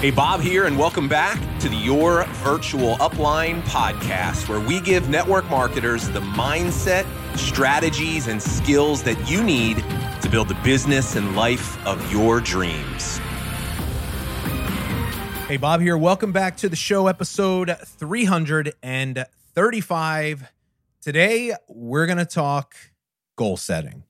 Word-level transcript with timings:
Hey, 0.00 0.10
Bob 0.10 0.42
here, 0.42 0.66
and 0.66 0.78
welcome 0.78 1.08
back 1.08 1.40
to 1.58 1.70
the 1.70 1.74
Your 1.74 2.26
Virtual 2.44 2.96
Upline 2.96 3.62
podcast, 3.62 4.46
where 4.46 4.60
we 4.60 4.78
give 4.78 5.08
network 5.08 5.48
marketers 5.48 6.10
the 6.10 6.20
mindset, 6.20 7.06
strategies, 7.34 8.26
and 8.26 8.42
skills 8.42 9.02
that 9.04 9.16
you 9.26 9.42
need 9.42 9.78
to 10.20 10.28
build 10.30 10.48
the 10.48 10.54
business 10.56 11.16
and 11.16 11.34
life 11.34 11.82
of 11.86 12.12
your 12.12 12.42
dreams. 12.42 13.16
Hey, 15.48 15.56
Bob 15.56 15.80
here. 15.80 15.96
Welcome 15.96 16.30
back 16.30 16.58
to 16.58 16.68
the 16.68 16.76
show, 16.76 17.06
episode 17.06 17.74
335. 17.82 20.52
Today, 21.00 21.54
we're 21.70 22.04
going 22.04 22.18
to 22.18 22.26
talk 22.26 22.76
goal 23.36 23.56
setting. 23.56 24.02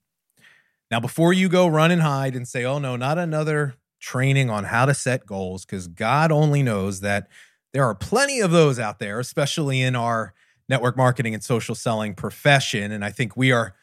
Now, 0.90 0.98
before 0.98 1.32
you 1.32 1.48
go 1.48 1.68
run 1.68 1.92
and 1.92 2.02
hide 2.02 2.34
and 2.34 2.48
say, 2.48 2.64
oh 2.64 2.80
no, 2.80 2.96
not 2.96 3.18
another 3.18 3.76
training 4.00 4.50
on 4.50 4.64
how 4.64 4.86
to 4.86 4.94
set 4.94 5.26
goals 5.26 5.64
because 5.64 5.88
God 5.88 6.30
only 6.32 6.62
knows 6.62 7.00
that 7.00 7.28
there 7.72 7.84
are 7.84 7.94
plenty 7.94 8.40
of 8.40 8.50
those 8.50 8.78
out 8.78 8.98
there, 8.98 9.18
especially 9.20 9.80
in 9.80 9.96
our 9.96 10.34
network 10.68 10.96
marketing 10.96 11.34
and 11.34 11.42
social 11.42 11.74
selling 11.74 12.14
profession. 12.14 12.92
And 12.92 13.04
I 13.04 13.10
think 13.10 13.36
we 13.36 13.52
are 13.52 13.74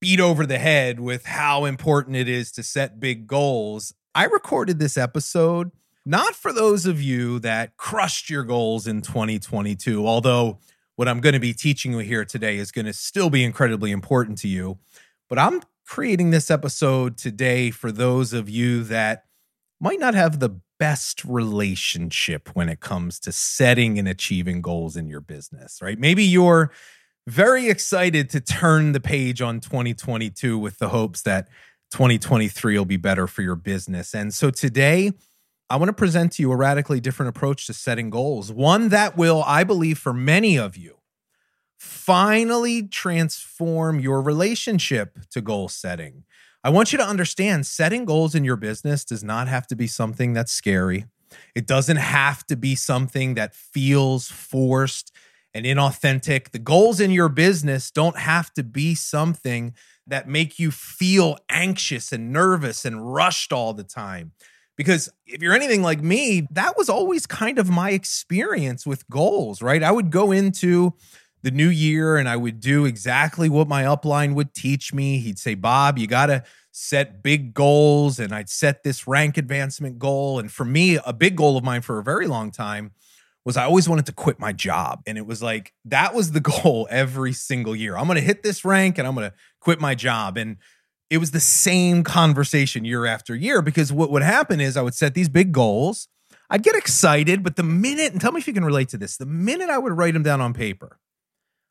beat 0.00 0.20
over 0.20 0.46
the 0.46 0.58
head 0.58 1.00
with 1.00 1.24
how 1.26 1.64
important 1.64 2.16
it 2.16 2.28
is 2.28 2.52
to 2.52 2.62
set 2.62 3.00
big 3.00 3.26
goals. 3.26 3.94
I 4.14 4.24
recorded 4.24 4.78
this 4.78 4.96
episode 4.96 5.70
not 6.08 6.36
for 6.36 6.52
those 6.52 6.86
of 6.86 7.02
you 7.02 7.40
that 7.40 7.76
crushed 7.76 8.30
your 8.30 8.44
goals 8.44 8.86
in 8.86 9.02
2022, 9.02 10.06
although 10.06 10.60
what 10.94 11.08
I'm 11.08 11.20
going 11.20 11.32
to 11.32 11.40
be 11.40 11.52
teaching 11.52 11.92
you 11.92 11.98
here 11.98 12.24
today 12.24 12.58
is 12.58 12.70
going 12.70 12.86
to 12.86 12.92
still 12.92 13.28
be 13.28 13.42
incredibly 13.42 13.90
important 13.90 14.38
to 14.38 14.48
you. 14.48 14.78
But 15.28 15.40
I'm 15.40 15.62
creating 15.84 16.30
this 16.30 16.48
episode 16.48 17.18
today 17.18 17.72
for 17.72 17.90
those 17.90 18.32
of 18.32 18.48
you 18.48 18.84
that 18.84 19.24
might 19.80 20.00
not 20.00 20.14
have 20.14 20.40
the 20.40 20.60
best 20.78 21.24
relationship 21.24 22.50
when 22.54 22.68
it 22.68 22.80
comes 22.80 23.18
to 23.20 23.32
setting 23.32 23.98
and 23.98 24.08
achieving 24.08 24.60
goals 24.60 24.96
in 24.96 25.08
your 25.08 25.20
business, 25.20 25.80
right? 25.80 25.98
Maybe 25.98 26.24
you're 26.24 26.70
very 27.26 27.68
excited 27.68 28.30
to 28.30 28.40
turn 28.40 28.92
the 28.92 29.00
page 29.00 29.42
on 29.42 29.60
2022 29.60 30.58
with 30.58 30.78
the 30.78 30.90
hopes 30.90 31.22
that 31.22 31.48
2023 31.90 32.78
will 32.78 32.84
be 32.84 32.96
better 32.96 33.26
for 33.26 33.42
your 33.42 33.56
business. 33.56 34.14
And 34.14 34.32
so 34.32 34.50
today, 34.50 35.12
I 35.68 35.76
want 35.76 35.88
to 35.88 35.94
present 35.94 36.32
to 36.32 36.42
you 36.42 36.52
a 36.52 36.56
radically 36.56 37.00
different 37.00 37.30
approach 37.30 37.66
to 37.66 37.74
setting 37.74 38.10
goals, 38.10 38.52
one 38.52 38.90
that 38.90 39.16
will, 39.16 39.42
I 39.44 39.64
believe, 39.64 39.98
for 39.98 40.12
many 40.12 40.56
of 40.56 40.76
you, 40.76 40.98
finally 41.76 42.84
transform 42.84 43.98
your 43.98 44.22
relationship 44.22 45.18
to 45.30 45.40
goal 45.40 45.68
setting 45.68 46.24
I 46.66 46.68
want 46.68 46.90
you 46.90 46.98
to 46.98 47.06
understand 47.06 47.64
setting 47.64 48.04
goals 48.04 48.34
in 48.34 48.42
your 48.42 48.56
business 48.56 49.04
does 49.04 49.22
not 49.22 49.46
have 49.46 49.68
to 49.68 49.76
be 49.76 49.86
something 49.86 50.32
that's 50.32 50.50
scary. 50.50 51.04
It 51.54 51.64
doesn't 51.64 51.98
have 51.98 52.44
to 52.48 52.56
be 52.56 52.74
something 52.74 53.34
that 53.34 53.54
feels 53.54 54.26
forced 54.26 55.12
and 55.54 55.64
inauthentic. 55.64 56.50
The 56.50 56.58
goals 56.58 56.98
in 56.98 57.12
your 57.12 57.28
business 57.28 57.92
don't 57.92 58.18
have 58.18 58.52
to 58.54 58.64
be 58.64 58.96
something 58.96 59.74
that 60.08 60.26
make 60.26 60.58
you 60.58 60.72
feel 60.72 61.38
anxious 61.48 62.10
and 62.10 62.32
nervous 62.32 62.84
and 62.84 63.14
rushed 63.14 63.52
all 63.52 63.72
the 63.72 63.84
time. 63.84 64.32
Because 64.76 65.08
if 65.24 65.42
you're 65.42 65.54
anything 65.54 65.82
like 65.82 66.02
me, 66.02 66.48
that 66.50 66.76
was 66.76 66.88
always 66.88 67.26
kind 67.26 67.60
of 67.60 67.70
my 67.70 67.90
experience 67.90 68.84
with 68.84 69.08
goals, 69.08 69.62
right? 69.62 69.84
I 69.84 69.92
would 69.92 70.10
go 70.10 70.32
into 70.32 70.94
the 71.46 71.52
new 71.52 71.68
year 71.68 72.16
and 72.16 72.28
I 72.28 72.36
would 72.36 72.58
do 72.58 72.86
exactly 72.86 73.48
what 73.48 73.68
my 73.68 73.84
upline 73.84 74.34
would 74.34 74.52
teach 74.52 74.92
me. 74.92 75.20
He'd 75.20 75.38
say, 75.38 75.54
Bob, 75.54 75.96
you 75.96 76.08
got 76.08 76.26
to 76.26 76.42
set 76.72 77.22
big 77.22 77.54
goals. 77.54 78.18
And 78.18 78.34
I'd 78.34 78.48
set 78.48 78.82
this 78.82 79.06
rank 79.06 79.38
advancement 79.38 80.00
goal. 80.00 80.40
And 80.40 80.50
for 80.50 80.64
me, 80.64 80.98
a 81.06 81.12
big 81.12 81.36
goal 81.36 81.56
of 81.56 81.62
mine 81.62 81.82
for 81.82 82.00
a 82.00 82.02
very 82.02 82.26
long 82.26 82.50
time 82.50 82.90
was 83.44 83.56
I 83.56 83.62
always 83.62 83.88
wanted 83.88 84.06
to 84.06 84.12
quit 84.12 84.40
my 84.40 84.52
job. 84.52 85.02
And 85.06 85.16
it 85.16 85.24
was 85.24 85.40
like, 85.40 85.72
that 85.84 86.14
was 86.14 86.32
the 86.32 86.40
goal 86.64 86.88
every 86.90 87.32
single 87.32 87.76
year. 87.76 87.96
I'm 87.96 88.06
going 88.06 88.16
to 88.16 88.24
hit 88.24 88.42
this 88.42 88.64
rank 88.64 88.98
and 88.98 89.06
I'm 89.06 89.14
going 89.14 89.30
to 89.30 89.36
quit 89.60 89.80
my 89.80 89.94
job. 89.94 90.36
And 90.36 90.56
it 91.10 91.18
was 91.18 91.30
the 91.30 91.38
same 91.38 92.02
conversation 92.02 92.84
year 92.84 93.06
after 93.06 93.36
year 93.36 93.62
because 93.62 93.92
what 93.92 94.10
would 94.10 94.24
happen 94.24 94.60
is 94.60 94.76
I 94.76 94.82
would 94.82 94.94
set 94.94 95.14
these 95.14 95.28
big 95.28 95.52
goals. 95.52 96.08
I'd 96.50 96.64
get 96.64 96.74
excited, 96.74 97.44
but 97.44 97.54
the 97.54 97.62
minute, 97.62 98.10
and 98.10 98.20
tell 98.20 98.32
me 98.32 98.40
if 98.40 98.48
you 98.48 98.52
can 98.52 98.64
relate 98.64 98.88
to 98.88 98.98
this, 98.98 99.16
the 99.16 99.26
minute 99.26 99.70
I 99.70 99.78
would 99.78 99.92
write 99.92 100.14
them 100.14 100.24
down 100.24 100.40
on 100.40 100.52
paper, 100.52 100.98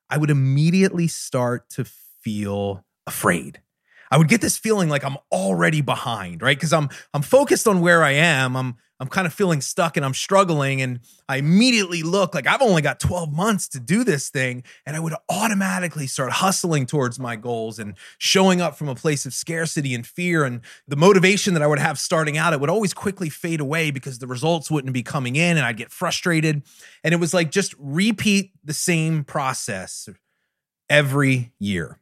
I 0.10 0.18
would 0.18 0.30
immediately 0.30 1.08
start 1.08 1.70
to 1.72 1.86
feel 1.86 2.86
afraid. 3.08 3.62
I 4.16 4.18
would 4.18 4.30
get 4.30 4.40
this 4.40 4.58
feeling 4.58 4.88
like 4.88 5.04
I'm 5.04 5.18
already 5.30 5.82
behind, 5.82 6.42
right? 6.42 6.56
Because 6.56 6.72
I'm 6.72 6.88
I'm 7.14 7.22
focused 7.22 7.68
on 7.68 7.82
where 7.82 8.02
I 8.02 8.12
am. 8.12 8.56
I'm 8.56 8.78
I'm 9.02 9.10
kind 9.10 9.28
of 9.28 9.34
feeling 9.34 9.60
stuck 9.60 9.98
and 9.98 10.06
I'm 10.06 10.14
struggling. 10.14 10.82
And 10.82 11.02
I 11.28 11.36
immediately 11.36 12.02
look 12.02 12.34
like 12.34 12.48
I've 12.48 12.62
only 12.62 12.82
got 12.82 13.02
12 13.02 13.34
months 13.34 13.68
to 13.68 13.80
do 13.82 14.06
this 14.06 14.30
thing. 14.30 14.64
And 14.86 14.96
I 14.96 15.02
would 15.02 15.16
automatically 15.28 16.08
start 16.08 16.32
hustling 16.32 16.86
towards 16.86 17.20
my 17.20 17.36
goals 17.36 17.78
and 17.78 17.96
showing 18.18 18.62
up 18.62 18.78
from 18.78 18.88
a 18.88 18.96
place 18.96 19.26
of 19.26 19.34
scarcity 19.34 19.94
and 19.94 20.08
fear. 20.08 20.46
And 20.46 20.62
the 20.88 20.96
motivation 20.96 21.54
that 21.56 21.62
I 21.62 21.68
would 21.68 21.80
have 21.80 22.00
starting 22.00 22.38
out, 22.38 22.54
it 22.54 22.62
would 22.62 22.70
always 22.70 22.94
quickly 22.94 23.28
fade 23.28 23.60
away 23.60 23.92
because 23.92 24.20
the 24.20 24.28
results 24.28 24.72
wouldn't 24.72 24.94
be 24.94 25.04
coming 25.04 25.36
in 25.36 25.58
and 25.58 25.66
I'd 25.66 25.76
get 25.76 25.92
frustrated. 25.92 26.64
And 27.04 27.14
it 27.14 27.18
was 27.18 27.34
like 27.34 27.52
just 27.52 27.76
repeat 27.78 28.52
the 28.64 28.74
same 28.74 29.26
process 29.26 30.08
every 30.90 31.52
year. 31.60 32.00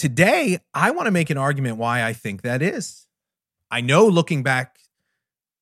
Today, 0.00 0.58
I 0.72 0.92
want 0.92 1.08
to 1.08 1.10
make 1.10 1.28
an 1.28 1.36
argument 1.36 1.76
why 1.76 2.02
I 2.02 2.14
think 2.14 2.40
that 2.40 2.62
is. 2.62 3.06
I 3.70 3.82
know 3.82 4.06
looking 4.06 4.42
back 4.42 4.78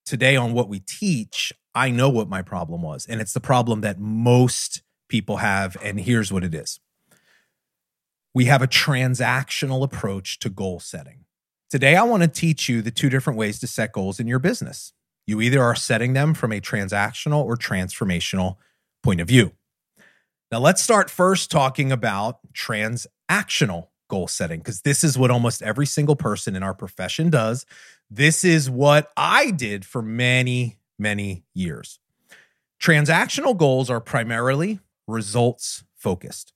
today 0.07 0.37
on 0.37 0.53
what 0.53 0.69
we 0.69 0.79
teach, 0.79 1.53
I 1.75 1.91
know 1.91 2.09
what 2.09 2.29
my 2.29 2.43
problem 2.43 2.81
was. 2.81 3.05
And 3.05 3.21
it's 3.21 3.33
the 3.33 3.41
problem 3.41 3.81
that 3.81 3.99
most 3.99 4.83
people 5.09 5.39
have. 5.39 5.77
And 5.83 5.99
here's 5.99 6.33
what 6.33 6.45
it 6.45 6.55
is 6.55 6.79
we 8.33 8.45
have 8.45 8.63
a 8.63 8.69
transactional 8.69 9.83
approach 9.83 10.39
to 10.39 10.49
goal 10.49 10.79
setting. 10.79 11.25
Today, 11.69 11.97
I 11.97 12.05
want 12.05 12.23
to 12.23 12.29
teach 12.29 12.69
you 12.69 12.81
the 12.81 12.93
two 12.93 13.11
different 13.11 13.41
ways 13.41 13.59
to 13.59 13.67
set 13.67 13.91
goals 13.91 14.21
in 14.21 14.29
your 14.29 14.39
business. 14.39 14.93
You 15.27 15.41
either 15.41 15.61
are 15.61 15.75
setting 15.75 16.13
them 16.13 16.33
from 16.33 16.53
a 16.53 16.61
transactional 16.61 17.45
or 17.45 17.57
transformational 17.57 18.55
point 19.03 19.21
of 19.21 19.27
view. 19.27 19.51
Now, 20.53 20.61
let's 20.61 20.81
start 20.81 21.11
first 21.11 21.51
talking 21.51 21.91
about 21.91 22.39
transactional 22.55 23.89
goal 24.09 24.29
setting 24.29 24.61
because 24.61 24.83
this 24.83 25.05
is 25.05 25.19
what 25.19 25.31
almost 25.31 25.63
every 25.63 25.87
single 25.87 26.17
person 26.17 26.57
in 26.57 26.63
our 26.63 26.75
profession 26.75 27.31
does. 27.31 27.65
This 28.11 28.45
is 28.45 28.69
what 28.71 29.11
I 29.17 29.51
did 29.51 29.85
for 29.85 30.03
many, 30.03 30.79
many 30.99 31.45
years. 31.55 32.01
Transactional 32.83 33.57
goals 33.57 33.91
are 33.91 34.01
primarily 34.01 34.81
results 35.07 35.85
focused. 35.97 36.53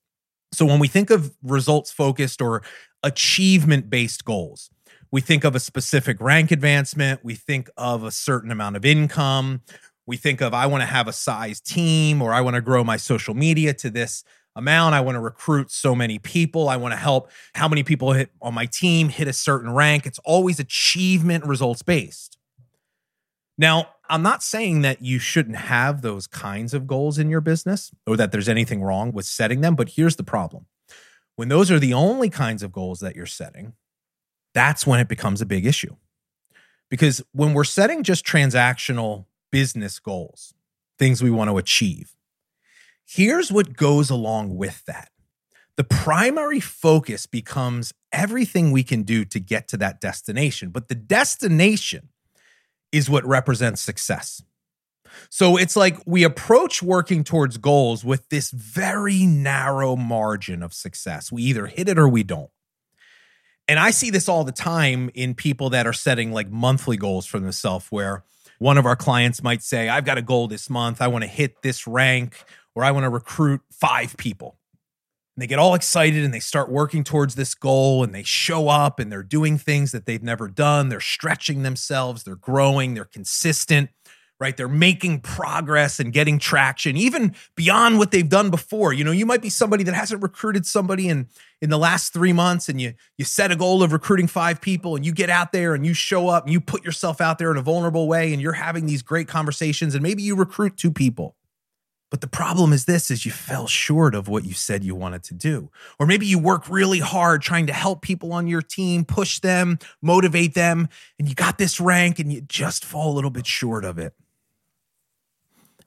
So 0.51 0.65
when 0.65 0.79
we 0.79 0.87
think 0.87 1.09
of 1.09 1.35
results 1.41 1.91
focused 1.91 2.41
or 2.41 2.63
achievement 3.01 3.89
based 3.89 4.23
goals, 4.23 4.69
we 5.11 5.21
think 5.21 5.43
of 5.43 5.55
a 5.55 5.59
specific 5.59 6.19
rank 6.19 6.51
advancement, 6.51 7.23
we 7.23 7.35
think 7.35 7.69
of 7.77 8.03
a 8.03 8.11
certain 8.11 8.51
amount 8.51 8.75
of 8.75 8.85
income, 8.85 9.61
we 10.05 10.17
think 10.17 10.41
of 10.41 10.53
I 10.53 10.65
want 10.65 10.81
to 10.81 10.87
have 10.87 11.07
a 11.07 11.13
size 11.13 11.61
team 11.61 12.21
or 12.21 12.33
I 12.33 12.41
want 12.41 12.55
to 12.55 12.61
grow 12.61 12.83
my 12.83 12.97
social 12.97 13.33
media 13.33 13.73
to 13.75 13.89
this 13.89 14.23
amount. 14.55 14.95
I 14.95 15.01
want 15.01 15.15
to 15.15 15.19
recruit 15.19 15.71
so 15.71 15.95
many 15.95 16.19
people. 16.19 16.69
I 16.69 16.77
want 16.77 16.93
to 16.93 16.97
help 16.97 17.29
how 17.55 17.67
many 17.67 17.83
people 17.83 18.13
hit 18.13 18.29
on 18.41 18.53
my 18.53 18.65
team 18.65 19.09
hit 19.09 19.27
a 19.27 19.33
certain 19.33 19.71
rank. 19.71 20.05
It's 20.05 20.19
always 20.19 20.59
achievement 20.59 21.45
results 21.45 21.81
based. 21.81 22.37
Now, 23.57 23.89
I'm 24.09 24.21
not 24.21 24.43
saying 24.43 24.81
that 24.81 25.01
you 25.01 25.19
shouldn't 25.19 25.55
have 25.55 26.01
those 26.01 26.27
kinds 26.27 26.73
of 26.73 26.87
goals 26.87 27.17
in 27.17 27.29
your 27.29 27.41
business 27.41 27.91
or 28.05 28.17
that 28.17 28.31
there's 28.31 28.49
anything 28.49 28.83
wrong 28.83 29.11
with 29.11 29.25
setting 29.25 29.61
them, 29.61 29.75
but 29.75 29.89
here's 29.89 30.17
the 30.17 30.23
problem. 30.23 30.65
When 31.35 31.49
those 31.49 31.71
are 31.71 31.79
the 31.79 31.93
only 31.93 32.29
kinds 32.29 32.61
of 32.61 32.71
goals 32.71 32.99
that 32.99 33.15
you're 33.15 33.25
setting, 33.25 33.73
that's 34.53 34.85
when 34.85 34.99
it 34.99 35.07
becomes 35.07 35.41
a 35.41 35.45
big 35.45 35.65
issue. 35.65 35.95
Because 36.89 37.23
when 37.31 37.53
we're 37.53 37.63
setting 37.63 38.03
just 38.03 38.25
transactional 38.25 39.25
business 39.51 39.97
goals, 39.99 40.53
things 40.99 41.23
we 41.23 41.31
want 41.31 41.49
to 41.49 41.57
achieve, 41.57 42.13
Here's 43.05 43.51
what 43.51 43.75
goes 43.75 44.09
along 44.09 44.55
with 44.55 44.83
that 44.85 45.09
the 45.75 45.83
primary 45.83 46.59
focus 46.59 47.25
becomes 47.25 47.93
everything 48.11 48.71
we 48.71 48.83
can 48.83 49.03
do 49.03 49.25
to 49.25 49.39
get 49.39 49.67
to 49.69 49.77
that 49.77 49.99
destination, 49.99 50.69
but 50.69 50.87
the 50.87 50.95
destination 50.95 52.09
is 52.91 53.09
what 53.09 53.25
represents 53.25 53.81
success. 53.81 54.43
So 55.29 55.57
it's 55.57 55.75
like 55.75 55.97
we 56.05 56.23
approach 56.23 56.83
working 56.83 57.23
towards 57.23 57.57
goals 57.57 58.03
with 58.03 58.29
this 58.29 58.51
very 58.51 59.25
narrow 59.25 59.95
margin 59.95 60.63
of 60.63 60.73
success. 60.73 61.31
We 61.31 61.43
either 61.43 61.67
hit 61.67 61.89
it 61.89 61.97
or 61.97 62.07
we 62.07 62.23
don't. 62.23 62.49
And 63.67 63.79
I 63.79 63.91
see 63.91 64.09
this 64.09 64.27
all 64.27 64.43
the 64.43 64.51
time 64.51 65.09
in 65.13 65.35
people 65.35 65.69
that 65.71 65.87
are 65.87 65.93
setting 65.93 66.31
like 66.31 66.49
monthly 66.49 66.97
goals 66.97 67.25
for 67.25 67.39
themselves, 67.39 67.87
where 67.89 68.23
one 68.59 68.77
of 68.77 68.85
our 68.85 68.95
clients 68.95 69.41
might 69.41 69.63
say, 69.63 69.87
I've 69.87 70.05
got 70.05 70.17
a 70.17 70.21
goal 70.21 70.47
this 70.47 70.69
month. 70.69 71.01
I 71.01 71.07
want 71.07 71.23
to 71.23 71.29
hit 71.29 71.61
this 71.61 71.87
rank 71.87 72.43
or 72.75 72.83
I 72.83 72.91
want 72.91 73.03
to 73.03 73.09
recruit 73.09 73.61
five 73.71 74.15
people. 74.17 74.57
And 75.35 75.41
they 75.41 75.47
get 75.47 75.59
all 75.59 75.73
excited 75.73 76.23
and 76.23 76.33
they 76.33 76.39
start 76.39 76.69
working 76.69 77.03
towards 77.03 77.35
this 77.35 77.55
goal 77.55 78.03
and 78.03 78.13
they 78.13 78.23
show 78.23 78.69
up 78.69 78.99
and 78.99 79.11
they're 79.11 79.23
doing 79.23 79.57
things 79.57 79.91
that 79.91 80.05
they've 80.05 80.21
never 80.21 80.47
done. 80.47 80.89
They're 80.89 80.99
stretching 80.99 81.63
themselves, 81.63 82.23
they're 82.23 82.35
growing, 82.35 82.93
they're 82.93 83.05
consistent, 83.05 83.89
right? 84.39 84.55
They're 84.55 84.67
making 84.67 85.21
progress 85.21 85.99
and 85.99 86.13
getting 86.13 86.37
traction, 86.37 86.97
even 86.97 87.33
beyond 87.55 87.97
what 87.97 88.11
they've 88.11 88.27
done 88.27 88.49
before. 88.51 88.93
You 88.93 89.03
know, 89.03 89.11
you 89.11 89.25
might 89.25 89.41
be 89.41 89.49
somebody 89.49 89.83
that 89.85 89.95
hasn't 89.95 90.21
recruited 90.21 90.65
somebody 90.65 91.07
in 91.07 91.27
in 91.61 91.69
the 91.69 91.77
last 91.77 92.11
three 92.11 92.33
months, 92.33 92.67
and 92.67 92.81
you 92.81 92.93
you 93.17 93.25
set 93.25 93.51
a 93.51 93.55
goal 93.55 93.81
of 93.81 93.93
recruiting 93.93 94.27
five 94.27 94.59
people, 94.59 94.95
and 94.95 95.05
you 95.05 95.13
get 95.13 95.29
out 95.29 95.51
there 95.51 95.73
and 95.73 95.85
you 95.85 95.93
show 95.93 96.27
up 96.27 96.43
and 96.43 96.51
you 96.51 96.59
put 96.59 96.83
yourself 96.83 97.21
out 97.21 97.37
there 97.37 97.51
in 97.51 97.57
a 97.57 97.61
vulnerable 97.61 98.07
way, 98.07 98.33
and 98.33 98.41
you're 98.41 98.53
having 98.53 98.85
these 98.85 99.01
great 99.01 99.27
conversations, 99.27 99.95
and 99.95 100.03
maybe 100.03 100.21
you 100.21 100.35
recruit 100.35 100.77
two 100.77 100.91
people. 100.91 101.35
But 102.13 102.21
the 102.21 102.27
problem 102.27 102.73
is 102.73 102.85
this 102.85 103.09
is 103.09 103.25
you 103.25 103.31
fell 103.31 103.65
short 103.65 104.13
of 104.13 104.27
what 104.27 104.45
you 104.45 104.53
said 104.53 104.83
you 104.83 104.93
wanted 104.93 105.23
to 105.23 105.33
do. 105.33 105.71
Or 105.97 106.05
maybe 106.05 106.27
you 106.27 106.37
work 106.37 106.69
really 106.69 106.99
hard 106.99 107.41
trying 107.41 107.65
to 107.65 107.73
help 107.73 108.03
people 108.03 108.33
on 108.33 108.45
your 108.45 108.61
team, 108.61 109.03
push 109.03 109.39
them, 109.39 109.79
motivate 109.99 110.53
them, 110.53 110.89
and 111.17 111.27
you 111.27 111.33
got 111.33 111.57
this 111.57 111.79
rank 111.79 112.19
and 112.19 112.31
you 112.31 112.41
just 112.41 112.85
fall 112.85 113.11
a 113.11 113.15
little 113.15 113.31
bit 113.31 113.47
short 113.47 113.83
of 113.83 113.97
it. 113.97 114.13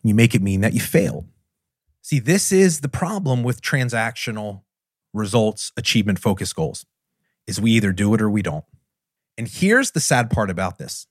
You 0.02 0.16
make 0.16 0.34
it 0.34 0.42
mean 0.42 0.62
that 0.62 0.74
you 0.74 0.80
failed. 0.80 1.28
See, 2.02 2.18
this 2.18 2.50
is 2.50 2.80
the 2.80 2.88
problem 2.88 3.44
with 3.44 3.62
transactional 3.62 4.62
results 5.14 5.70
achievement 5.76 6.18
focus 6.18 6.52
goals. 6.52 6.84
Is 7.46 7.60
we 7.60 7.70
either 7.70 7.92
do 7.92 8.12
it 8.14 8.20
or 8.20 8.28
we 8.28 8.42
don't. 8.42 8.64
And 9.38 9.46
here's 9.46 9.92
the 9.92 10.00
sad 10.00 10.30
part 10.30 10.50
about 10.50 10.78
this 10.78 11.06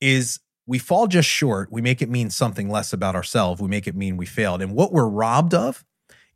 is 0.00 0.40
we 0.66 0.78
fall 0.78 1.06
just 1.06 1.28
short. 1.28 1.70
We 1.70 1.80
make 1.80 2.02
it 2.02 2.10
mean 2.10 2.30
something 2.30 2.68
less 2.68 2.92
about 2.92 3.14
ourselves. 3.14 3.60
We 3.60 3.68
make 3.68 3.86
it 3.86 3.94
mean 3.94 4.16
we 4.16 4.26
failed. 4.26 4.62
And 4.62 4.74
what 4.74 4.92
we're 4.92 5.08
robbed 5.08 5.54
of 5.54 5.84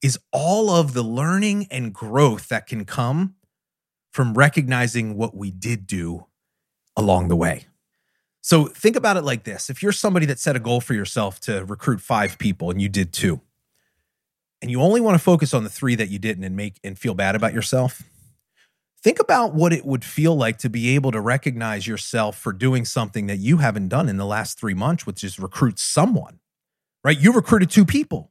is 0.02 0.18
all 0.32 0.70
of 0.70 0.94
the 0.94 1.02
learning 1.02 1.66
and 1.70 1.92
growth 1.92 2.48
that 2.48 2.66
can 2.66 2.84
come 2.84 3.34
from 4.12 4.34
recognizing 4.34 5.16
what 5.16 5.36
we 5.36 5.50
did 5.50 5.86
do 5.86 6.26
along 6.96 7.28
the 7.28 7.36
way. 7.36 7.66
So 8.42 8.66
think 8.66 8.96
about 8.96 9.16
it 9.16 9.22
like 9.22 9.44
this 9.44 9.68
if 9.68 9.82
you're 9.82 9.92
somebody 9.92 10.26
that 10.26 10.38
set 10.38 10.56
a 10.56 10.60
goal 10.60 10.80
for 10.80 10.94
yourself 10.94 11.40
to 11.40 11.64
recruit 11.64 12.00
five 12.00 12.38
people 12.38 12.70
and 12.70 12.80
you 12.80 12.88
did 12.88 13.12
two, 13.12 13.40
and 14.62 14.70
you 14.70 14.80
only 14.80 15.00
want 15.00 15.14
to 15.14 15.22
focus 15.22 15.52
on 15.54 15.64
the 15.64 15.70
three 15.70 15.94
that 15.94 16.08
you 16.08 16.18
didn't 16.18 16.44
and 16.44 16.56
make 16.56 16.80
and 16.82 16.98
feel 16.98 17.14
bad 17.14 17.34
about 17.34 17.52
yourself, 17.52 18.02
Think 19.02 19.18
about 19.18 19.54
what 19.54 19.72
it 19.72 19.86
would 19.86 20.04
feel 20.04 20.36
like 20.36 20.58
to 20.58 20.68
be 20.68 20.94
able 20.94 21.10
to 21.12 21.20
recognize 21.20 21.86
yourself 21.86 22.36
for 22.36 22.52
doing 22.52 22.84
something 22.84 23.28
that 23.28 23.38
you 23.38 23.58
haven't 23.58 23.88
done 23.88 24.08
in 24.08 24.18
the 24.18 24.26
last 24.26 24.58
three 24.58 24.74
months, 24.74 25.06
which 25.06 25.24
is 25.24 25.38
recruit 25.38 25.78
someone, 25.78 26.40
right? 27.02 27.18
You 27.18 27.32
recruited 27.32 27.70
two 27.70 27.86
people. 27.86 28.30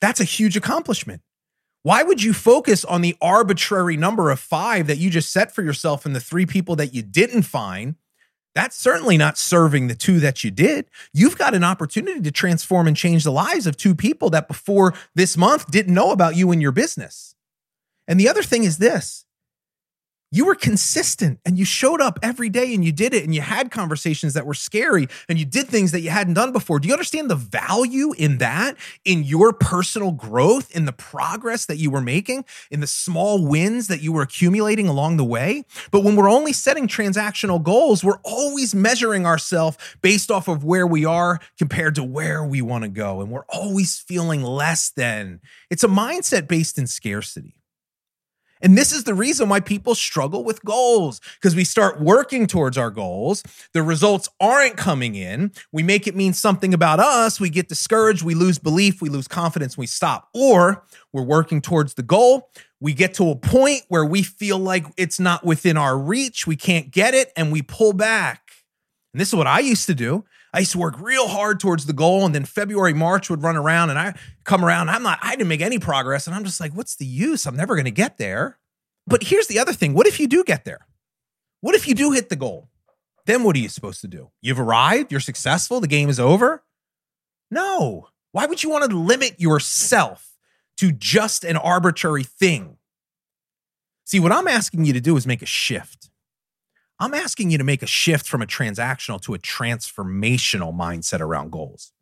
That's 0.00 0.20
a 0.20 0.24
huge 0.24 0.56
accomplishment. 0.56 1.22
Why 1.82 2.02
would 2.02 2.22
you 2.22 2.34
focus 2.34 2.84
on 2.84 3.00
the 3.00 3.16
arbitrary 3.22 3.96
number 3.96 4.30
of 4.30 4.40
five 4.40 4.88
that 4.88 4.98
you 4.98 5.08
just 5.08 5.32
set 5.32 5.54
for 5.54 5.62
yourself 5.62 6.04
and 6.04 6.14
the 6.14 6.20
three 6.20 6.44
people 6.44 6.76
that 6.76 6.92
you 6.92 7.02
didn't 7.02 7.42
find? 7.42 7.94
That's 8.54 8.76
certainly 8.76 9.16
not 9.16 9.38
serving 9.38 9.86
the 9.86 9.94
two 9.94 10.20
that 10.20 10.42
you 10.42 10.50
did. 10.50 10.90
You've 11.14 11.38
got 11.38 11.54
an 11.54 11.64
opportunity 11.64 12.20
to 12.20 12.30
transform 12.30 12.88
and 12.88 12.96
change 12.96 13.24
the 13.24 13.30
lives 13.30 13.66
of 13.66 13.76
two 13.76 13.94
people 13.94 14.30
that 14.30 14.48
before 14.48 14.94
this 15.14 15.36
month 15.36 15.70
didn't 15.70 15.94
know 15.94 16.10
about 16.10 16.36
you 16.36 16.50
and 16.50 16.60
your 16.60 16.72
business. 16.72 17.36
And 18.06 18.18
the 18.18 18.28
other 18.28 18.42
thing 18.42 18.64
is 18.64 18.78
this 18.78 19.24
you 20.30 20.44
were 20.44 20.54
consistent 20.54 21.40
and 21.44 21.58
you 21.58 21.64
showed 21.64 22.00
up 22.00 22.18
every 22.22 22.48
day 22.48 22.74
and 22.74 22.84
you 22.84 22.92
did 22.92 23.14
it 23.14 23.24
and 23.24 23.34
you 23.34 23.40
had 23.40 23.70
conversations 23.70 24.34
that 24.34 24.44
were 24.44 24.54
scary 24.54 25.08
and 25.28 25.38
you 25.38 25.44
did 25.44 25.68
things 25.68 25.92
that 25.92 26.00
you 26.00 26.10
hadn't 26.10 26.34
done 26.34 26.52
before. 26.52 26.78
Do 26.78 26.88
you 26.88 26.94
understand 26.94 27.30
the 27.30 27.36
value 27.36 28.12
in 28.12 28.38
that, 28.38 28.76
in 29.04 29.22
your 29.22 29.52
personal 29.52 30.12
growth, 30.12 30.74
in 30.76 30.84
the 30.84 30.92
progress 30.92 31.64
that 31.66 31.76
you 31.76 31.90
were 31.90 32.02
making, 32.02 32.44
in 32.70 32.80
the 32.80 32.86
small 32.86 33.46
wins 33.46 33.88
that 33.88 34.02
you 34.02 34.12
were 34.12 34.22
accumulating 34.22 34.86
along 34.86 35.16
the 35.16 35.24
way? 35.24 35.64
But 35.90 36.04
when 36.04 36.14
we're 36.14 36.30
only 36.30 36.52
setting 36.52 36.88
transactional 36.88 37.62
goals, 37.62 38.04
we're 38.04 38.20
always 38.22 38.74
measuring 38.74 39.24
ourselves 39.24 39.78
based 40.02 40.30
off 40.30 40.48
of 40.48 40.62
where 40.62 40.86
we 40.86 41.04
are 41.04 41.40
compared 41.58 41.94
to 41.94 42.04
where 42.04 42.44
we 42.44 42.60
want 42.60 42.84
to 42.84 42.90
go. 42.90 43.20
And 43.20 43.30
we're 43.30 43.46
always 43.48 43.98
feeling 43.98 44.42
less 44.42 44.90
than. 44.90 45.40
It's 45.70 45.84
a 45.84 45.88
mindset 45.88 46.48
based 46.48 46.78
in 46.78 46.86
scarcity. 46.86 47.57
And 48.60 48.76
this 48.76 48.92
is 48.92 49.04
the 49.04 49.14
reason 49.14 49.48
why 49.48 49.60
people 49.60 49.94
struggle 49.94 50.44
with 50.44 50.64
goals 50.64 51.20
because 51.34 51.54
we 51.54 51.64
start 51.64 52.00
working 52.00 52.46
towards 52.46 52.76
our 52.76 52.90
goals. 52.90 53.42
The 53.72 53.82
results 53.82 54.28
aren't 54.40 54.76
coming 54.76 55.14
in. 55.14 55.52
We 55.72 55.82
make 55.82 56.06
it 56.06 56.16
mean 56.16 56.32
something 56.32 56.74
about 56.74 57.00
us. 57.00 57.40
We 57.40 57.50
get 57.50 57.68
discouraged. 57.68 58.22
We 58.22 58.34
lose 58.34 58.58
belief. 58.58 59.00
We 59.00 59.08
lose 59.08 59.28
confidence. 59.28 59.76
We 59.76 59.86
stop. 59.86 60.28
Or 60.34 60.84
we're 61.12 61.22
working 61.22 61.60
towards 61.60 61.94
the 61.94 62.02
goal. 62.02 62.50
We 62.80 62.92
get 62.92 63.14
to 63.14 63.30
a 63.30 63.36
point 63.36 63.82
where 63.88 64.04
we 64.04 64.22
feel 64.22 64.58
like 64.58 64.86
it's 64.96 65.18
not 65.18 65.44
within 65.44 65.76
our 65.76 65.98
reach. 65.98 66.46
We 66.46 66.56
can't 66.56 66.90
get 66.90 67.14
it 67.14 67.32
and 67.36 67.50
we 67.50 67.62
pull 67.62 67.92
back. 67.92 68.50
And 69.12 69.20
this 69.20 69.28
is 69.28 69.34
what 69.34 69.46
I 69.46 69.60
used 69.60 69.86
to 69.86 69.94
do. 69.94 70.24
I 70.52 70.60
used 70.60 70.72
to 70.72 70.78
work 70.78 70.98
real 70.98 71.28
hard 71.28 71.60
towards 71.60 71.86
the 71.86 71.92
goal, 71.92 72.24
and 72.24 72.34
then 72.34 72.44
February, 72.44 72.94
March 72.94 73.28
would 73.28 73.42
run 73.42 73.56
around, 73.56 73.90
and 73.90 73.98
I 73.98 74.14
come 74.44 74.64
around. 74.64 74.88
I'm 74.88 75.02
not, 75.02 75.18
I 75.22 75.32
didn't 75.32 75.48
make 75.48 75.60
any 75.60 75.78
progress, 75.78 76.26
and 76.26 76.34
I'm 76.34 76.44
just 76.44 76.60
like, 76.60 76.72
what's 76.72 76.96
the 76.96 77.04
use? 77.04 77.46
I'm 77.46 77.56
never 77.56 77.74
going 77.74 77.84
to 77.84 77.90
get 77.90 78.18
there. 78.18 78.58
But 79.06 79.24
here's 79.24 79.46
the 79.46 79.58
other 79.58 79.72
thing: 79.72 79.94
what 79.94 80.06
if 80.06 80.18
you 80.18 80.26
do 80.26 80.44
get 80.44 80.64
there? 80.64 80.86
What 81.60 81.74
if 81.74 81.88
you 81.88 81.94
do 81.94 82.12
hit 82.12 82.28
the 82.28 82.36
goal? 82.36 82.68
Then 83.26 83.42
what 83.42 83.56
are 83.56 83.58
you 83.58 83.68
supposed 83.68 84.00
to 84.02 84.08
do? 84.08 84.30
You've 84.40 84.60
arrived. 84.60 85.10
You're 85.10 85.20
successful. 85.20 85.80
The 85.80 85.86
game 85.86 86.08
is 86.08 86.18
over. 86.18 86.64
No. 87.50 88.08
Why 88.32 88.46
would 88.46 88.62
you 88.62 88.70
want 88.70 88.88
to 88.90 88.96
limit 88.96 89.38
yourself 89.38 90.30
to 90.78 90.92
just 90.92 91.44
an 91.44 91.56
arbitrary 91.56 92.24
thing? 92.24 92.76
See, 94.04 94.20
what 94.20 94.32
I'm 94.32 94.48
asking 94.48 94.86
you 94.86 94.94
to 94.94 95.00
do 95.00 95.16
is 95.16 95.26
make 95.26 95.42
a 95.42 95.46
shift. 95.46 96.07
I'm 97.00 97.14
asking 97.14 97.50
you 97.50 97.58
to 97.58 97.64
make 97.64 97.82
a 97.82 97.86
shift 97.86 98.26
from 98.26 98.42
a 98.42 98.46
transactional 98.46 99.20
to 99.22 99.34
a 99.34 99.38
transformational 99.38 100.74
mindset 100.74 101.20
around 101.20 101.52
goals. 101.52 101.92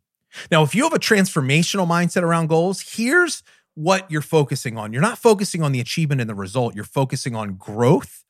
Now, 0.51 0.63
if 0.63 0.73
you 0.73 0.83
have 0.83 0.93
a 0.93 0.99
transformational 0.99 1.87
mindset 1.87 2.23
around 2.23 2.47
goals, 2.47 2.81
here's 2.81 3.43
what 3.75 4.09
you're 4.09 4.21
focusing 4.21 4.77
on. 4.77 4.91
You're 4.91 5.01
not 5.01 5.17
focusing 5.17 5.61
on 5.61 5.71
the 5.71 5.79
achievement 5.79 6.19
and 6.21 6.29
the 6.29 6.35
result, 6.35 6.75
you're 6.75 6.83
focusing 6.83 7.35
on 7.35 7.55
growth, 7.55 8.23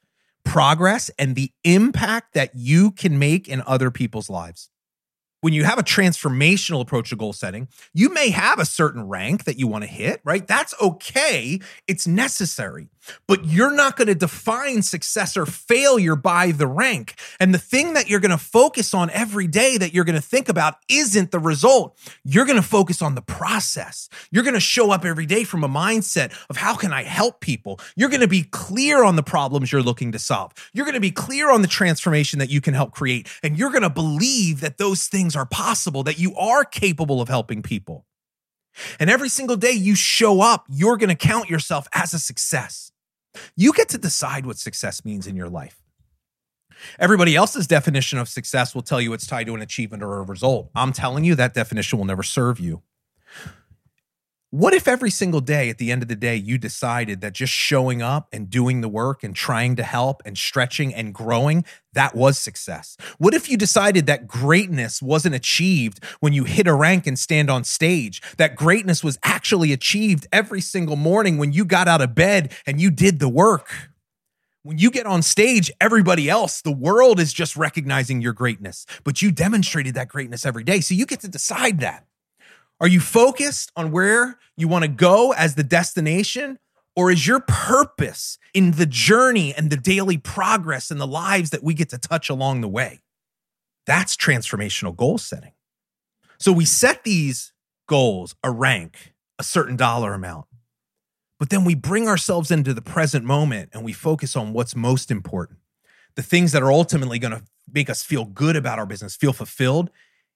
progress, 0.44 1.10
and 1.18 1.36
the 1.36 1.52
impact 1.64 2.34
that 2.34 2.52
you 2.54 2.92
can 2.92 3.18
make 3.18 3.48
in 3.48 3.64
other 3.66 3.90
people's 3.90 4.30
lives 4.30 4.70
when 5.42 5.54
you 5.54 5.64
have 5.64 5.78
a 5.78 5.84
transformational 5.84 6.82
approach 6.82 7.10
to 7.10 7.16
goal 7.16 7.34
setting, 7.34 7.68
you 7.94 8.12
may 8.14 8.30
have 8.30 8.60
a 8.60 8.66
certain 8.66 9.08
rank 9.08 9.44
that 9.44 9.58
you 9.58 9.68
want 9.68 9.84
to 9.84 9.90
hit, 9.90 10.20
right? 10.24 10.48
That's 10.48 10.74
okay. 10.82 11.60
It's 11.88 12.08
necessary. 12.08 12.90
But 13.28 13.46
you're 13.46 13.74
not 13.74 13.96
going 13.98 14.08
to 14.08 14.16
define 14.16 14.82
success 14.82 15.38
or 15.38 15.46
failure 15.46 16.16
by 16.16 16.52
the 16.52 16.68
rank. 16.68 17.16
And 17.40 17.54
the 17.54 17.60
thing 17.60 17.94
that 17.94 18.10
you're 18.10 18.20
going 18.20 18.32
to 18.32 18.38
focus 18.38 18.94
on 18.94 19.10
every 19.12 19.48
day 19.48 19.78
that 19.78 19.94
you're 19.94 20.04
going 20.04 20.16
to 20.16 20.22
think 20.22 20.50
about 20.50 20.76
isn't 20.90 21.32
the 21.32 21.40
result. 21.40 21.98
You're 22.24 22.46
going 22.46 22.62
to 22.62 22.68
focus 22.68 23.02
on 23.02 23.16
the 23.16 23.22
process. 23.22 24.10
You're 24.32 24.44
going 24.44 24.54
to 24.54 24.60
show 24.60 24.92
up 24.92 25.06
every 25.06 25.26
day 25.26 25.44
from 25.44 25.64
a 25.64 25.70
mindset 25.70 26.34
of 26.50 26.58
how 26.58 26.76
can 26.76 26.94
I 26.94 27.04
help 27.04 27.42
people? 27.42 27.80
You're 27.96 28.10
going 28.10 28.22
to 28.22 28.28
be 28.28 28.44
clear 28.44 29.04
on 29.04 29.16
the 29.16 29.24
problems 29.24 29.72
you're 29.72 29.84
looking 29.84 30.12
to 30.12 30.20
solve. 30.20 30.54
You're 30.74 30.86
going 30.86 30.96
to 30.96 31.00
be 31.00 31.12
clear 31.12 31.52
on 31.52 31.62
the 31.62 31.68
transformation 31.68 32.40
that 32.40 32.50
you 32.50 32.62
can 32.62 32.74
help 32.74 32.92
create. 32.92 33.28
And 33.44 33.58
you're 33.58 33.72
going 33.72 33.84
to 33.84 33.90
believe 33.90 34.62
that 34.62 34.78
those 34.78 35.08
things 35.08 35.36
are 35.36 35.46
possible, 35.46 36.04
that 36.04 36.20
you 36.20 36.36
are 36.36 36.64
capable 36.66 37.22
of 37.22 37.30
helping 37.30 37.62
people. 37.62 38.06
And 39.00 39.10
every 39.10 39.30
single 39.30 39.58
day 39.58 39.72
you 39.72 39.96
show 39.96 40.42
up, 40.42 40.66
you're 40.70 40.98
going 40.98 41.10
to 41.10 41.16
count 41.16 41.50
yourself 41.50 41.88
as 41.94 42.14
a 42.14 42.20
success. 42.20 42.92
You 43.56 43.74
get 43.74 43.90
to 43.90 43.98
decide 43.98 44.46
what 44.46 44.58
success 44.58 45.04
means 45.06 45.28
in 45.28 45.36
your 45.36 45.50
life. 45.50 45.82
Everybody 47.00 47.36
else's 47.36 47.68
definition 47.68 48.20
of 48.20 48.30
success 48.30 48.76
will 48.76 48.84
tell 48.84 49.02
you 49.02 49.14
it's 49.14 49.28
tied 49.28 49.48
to 49.48 49.56
an 49.56 49.62
achievement 49.62 50.04
or 50.04 50.20
a 50.20 50.24
result. 50.24 50.70
I'm 50.76 50.94
telling 50.94 51.24
you 51.24 51.36
that 51.36 51.54
definition 51.54 51.98
will 51.98 52.06
never 52.06 52.24
serve 52.24 52.60
you. 52.60 52.84
What 54.52 54.74
if 54.74 54.88
every 54.88 55.12
single 55.12 55.42
day 55.42 55.70
at 55.70 55.78
the 55.78 55.92
end 55.92 56.02
of 56.02 56.08
the 56.08 56.16
day 56.16 56.38
you 56.38 56.58
decided 56.58 57.20
that 57.20 57.34
just 57.34 57.52
showing 57.52 58.02
up 58.02 58.30
and 58.32 58.50
doing 58.50 58.80
the 58.80 58.88
work 58.88 59.22
and 59.22 59.36
trying 59.36 59.76
to 59.76 59.84
help 59.84 60.22
and 60.24 60.38
stretching 60.38 60.96
and 60.96 61.14
growing, 61.14 61.66
that 61.92 62.16
was 62.16 62.40
success? 62.40 62.96
What 63.18 63.34
if 63.34 63.50
you 63.50 63.58
decided 63.58 64.06
that 64.06 64.26
greatness 64.26 65.02
wasn't 65.02 65.36
achieved 65.36 66.02
when 66.22 66.32
you 66.32 66.46
hit 66.46 66.66
a 66.66 66.74
rank 66.74 67.06
and 67.06 67.20
stand 67.20 67.50
on 67.50 67.66
stage? 67.66 68.22
That 68.38 68.56
greatness 68.56 69.04
was 69.04 69.20
actually 69.22 69.74
achieved 69.74 70.28
every 70.32 70.62
single 70.62 70.96
morning 70.96 71.38
when 71.38 71.52
you 71.52 71.66
got 71.66 71.90
out 71.90 72.02
of 72.02 72.16
bed 72.16 72.54
and 72.66 72.80
you 72.80 72.90
did 72.90 73.20
the 73.20 73.28
work? 73.28 73.70
When 74.64 74.78
you 74.78 74.92
get 74.92 75.06
on 75.06 75.24
stage, 75.24 75.70
everybody 75.82 76.30
else, 76.30 76.62
the 76.62 76.72
world 76.72 77.20
is 77.20 77.34
just 77.34 77.58
recognizing 77.58 78.22
your 78.22 78.32
greatness, 78.32 78.86
but 79.04 79.22
you 79.22 79.30
demonstrated 79.30 79.96
that 79.96 80.08
greatness 80.08 80.46
every 80.46 80.64
day. 80.64 80.80
So 80.80 80.94
you 80.94 81.06
get 81.06 81.20
to 81.20 81.28
decide 81.28 81.82
that. 81.82 82.06
Are 82.80 82.88
you 82.88 83.00
focused 83.00 83.72
on 83.76 83.92
where 83.92 84.38
you 84.56 84.68
want 84.68 84.84
to 84.84 84.90
go 84.90 85.34
as 85.34 85.56
the 85.56 85.64
destination? 85.64 86.60
Or 86.96 87.12
is 87.12 87.28
your 87.28 87.40
purpose 87.40 88.40
in 88.54 88.72
the 88.72 88.88
journey 88.88 89.54
and 89.54 89.70
the 89.70 89.78
daily 89.78 90.18
progress 90.18 90.90
and 90.90 91.00
the 91.00 91.08
lives 91.08 91.52
that 91.52 91.64
we 91.64 91.74
get 91.74 91.90
to 91.90 91.98
touch 91.98 92.30
along 92.30 92.62
the 92.62 92.68
way? 92.68 93.02
That's 93.86 94.18
transformational 94.18 94.96
goal 94.96 95.18
setting. 95.18 95.54
So 96.40 96.52
we 96.52 96.66
set 96.66 97.04
these 97.04 97.54
goals, 97.88 98.36
a 98.44 98.52
rank, 98.52 99.14
a 99.40 99.44
certain 99.44 99.76
dollar 99.76 100.14
amount, 100.14 100.46
but 101.40 101.50
then 101.50 101.64
we 101.64 101.76
bring 101.76 102.08
ourselves 102.08 102.52
into 102.52 102.74
the 102.74 102.82
present 102.82 103.26
moment 103.26 103.70
and 103.74 103.84
we 103.84 103.94
focus 103.94 104.36
on 104.36 104.54
what's 104.54 104.76
most 104.76 105.12
important, 105.12 105.60
the 106.16 106.24
things 106.24 106.52
that 106.52 106.64
are 106.64 106.72
ultimately 106.72 107.20
going 107.20 107.34
to 107.34 107.44
make 107.72 107.90
us 107.90 108.04
feel 108.04 108.26
good 108.26 108.56
about 108.56 108.80
our 108.80 108.86
business, 108.86 109.16
feel 109.16 109.34
fulfilled, 109.34 109.90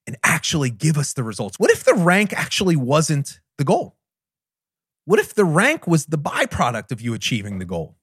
and 0.08 0.18
actually 0.24 0.70
give 0.70 0.98
us 0.98 1.14
the 1.14 1.24
results? 1.24 1.60
What 1.60 1.72
if 1.72 1.84
the 1.84 1.94
rank 1.94 2.34
actually 2.34 2.76
wasn't 2.76 3.40
the 3.58 3.64
goal? 3.64 3.96
What 5.06 5.20
if 5.20 5.34
the 5.34 5.46
rank 5.46 5.88
was 5.88 6.06
the 6.06 6.18
byproduct 6.18 6.92
of 6.92 7.02
you 7.02 7.14
achieving 7.14 7.60
the 7.60 7.66
goal? 7.66 7.96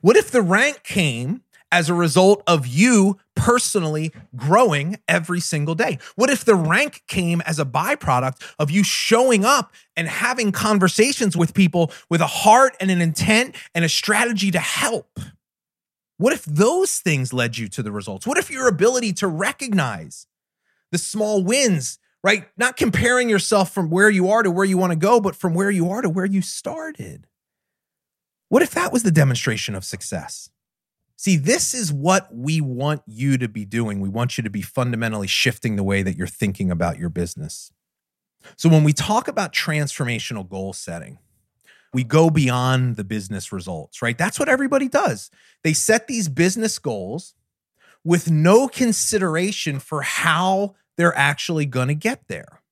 What 0.00 0.16
if 0.16 0.30
the 0.30 0.42
rank 0.42 0.82
came 0.82 1.42
as 1.72 1.88
a 1.88 1.94
result 1.94 2.42
of 2.46 2.66
you 2.66 3.16
personally 3.34 4.12
growing 4.36 4.98
every 5.08 5.40
single 5.40 5.74
day? 5.74 5.98
What 6.14 6.30
if 6.30 6.44
the 6.44 6.54
rank 6.54 7.02
came 7.08 7.40
as 7.42 7.58
a 7.58 7.64
byproduct 7.64 8.42
of 8.58 8.70
you 8.70 8.84
showing 8.84 9.44
up 9.44 9.72
and 9.96 10.06
having 10.06 10.52
conversations 10.52 11.36
with 11.36 11.54
people 11.54 11.90
with 12.10 12.20
a 12.20 12.26
heart 12.26 12.76
and 12.78 12.90
an 12.90 13.00
intent 13.00 13.56
and 13.74 13.84
a 13.84 13.88
strategy 13.88 14.50
to 14.50 14.58
help? 14.58 15.18
What 16.18 16.32
if 16.32 16.44
those 16.44 16.98
things 16.98 17.32
led 17.32 17.56
you 17.56 17.68
to 17.68 17.82
the 17.82 17.90
results? 17.90 18.26
What 18.26 18.38
if 18.38 18.50
your 18.50 18.68
ability 18.68 19.14
to 19.14 19.26
recognize 19.26 20.26
the 20.92 20.98
small 20.98 21.42
wins, 21.42 21.98
right? 22.22 22.46
Not 22.56 22.76
comparing 22.76 23.28
yourself 23.28 23.74
from 23.74 23.90
where 23.90 24.10
you 24.10 24.30
are 24.30 24.44
to 24.44 24.50
where 24.50 24.64
you 24.64 24.78
want 24.78 24.92
to 24.92 24.98
go, 24.98 25.20
but 25.20 25.34
from 25.34 25.54
where 25.54 25.70
you 25.70 25.90
are 25.90 26.02
to 26.02 26.08
where 26.08 26.24
you 26.24 26.42
started. 26.42 27.26
What 28.48 28.62
if 28.62 28.70
that 28.72 28.92
was 28.92 29.02
the 29.02 29.10
demonstration 29.10 29.74
of 29.74 29.84
success? 29.84 30.50
See, 31.16 31.36
this 31.36 31.72
is 31.72 31.92
what 31.92 32.28
we 32.34 32.60
want 32.60 33.02
you 33.06 33.38
to 33.38 33.48
be 33.48 33.64
doing. 33.64 34.00
We 34.00 34.08
want 34.08 34.36
you 34.36 34.44
to 34.44 34.50
be 34.50 34.62
fundamentally 34.62 35.26
shifting 35.26 35.76
the 35.76 35.82
way 35.82 36.02
that 36.02 36.16
you're 36.16 36.26
thinking 36.26 36.70
about 36.70 36.98
your 36.98 37.08
business. 37.08 37.72
So, 38.56 38.68
when 38.68 38.82
we 38.84 38.92
talk 38.92 39.28
about 39.28 39.52
transformational 39.52 40.48
goal 40.48 40.72
setting, 40.72 41.18
we 41.94 42.02
go 42.02 42.28
beyond 42.28 42.96
the 42.96 43.04
business 43.04 43.52
results, 43.52 44.02
right? 44.02 44.18
That's 44.18 44.38
what 44.38 44.48
everybody 44.48 44.88
does. 44.88 45.30
They 45.62 45.72
set 45.72 46.08
these 46.08 46.28
business 46.28 46.78
goals 46.78 47.34
with 48.04 48.30
no 48.30 48.66
consideration 48.66 49.78
for 49.78 50.02
how 50.02 50.74
they're 50.96 51.16
actually 51.16 51.66
going 51.66 51.88
to 51.88 51.94
get 51.94 52.22
there. 52.28 52.62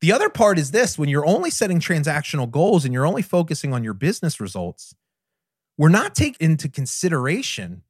The 0.00 0.12
other 0.12 0.28
part 0.28 0.58
is 0.58 0.70
this 0.70 0.98
when 0.98 1.08
you're 1.08 1.26
only 1.26 1.50
setting 1.50 1.80
transactional 1.80 2.50
goals 2.50 2.84
and 2.84 2.92
you're 2.92 3.06
only 3.06 3.22
focusing 3.22 3.72
on 3.72 3.84
your 3.84 3.94
business 3.94 4.40
results, 4.40 4.94
we're 5.76 5.88
not 5.88 6.14
taking 6.14 6.50
into 6.50 6.68
consideration 6.68 7.82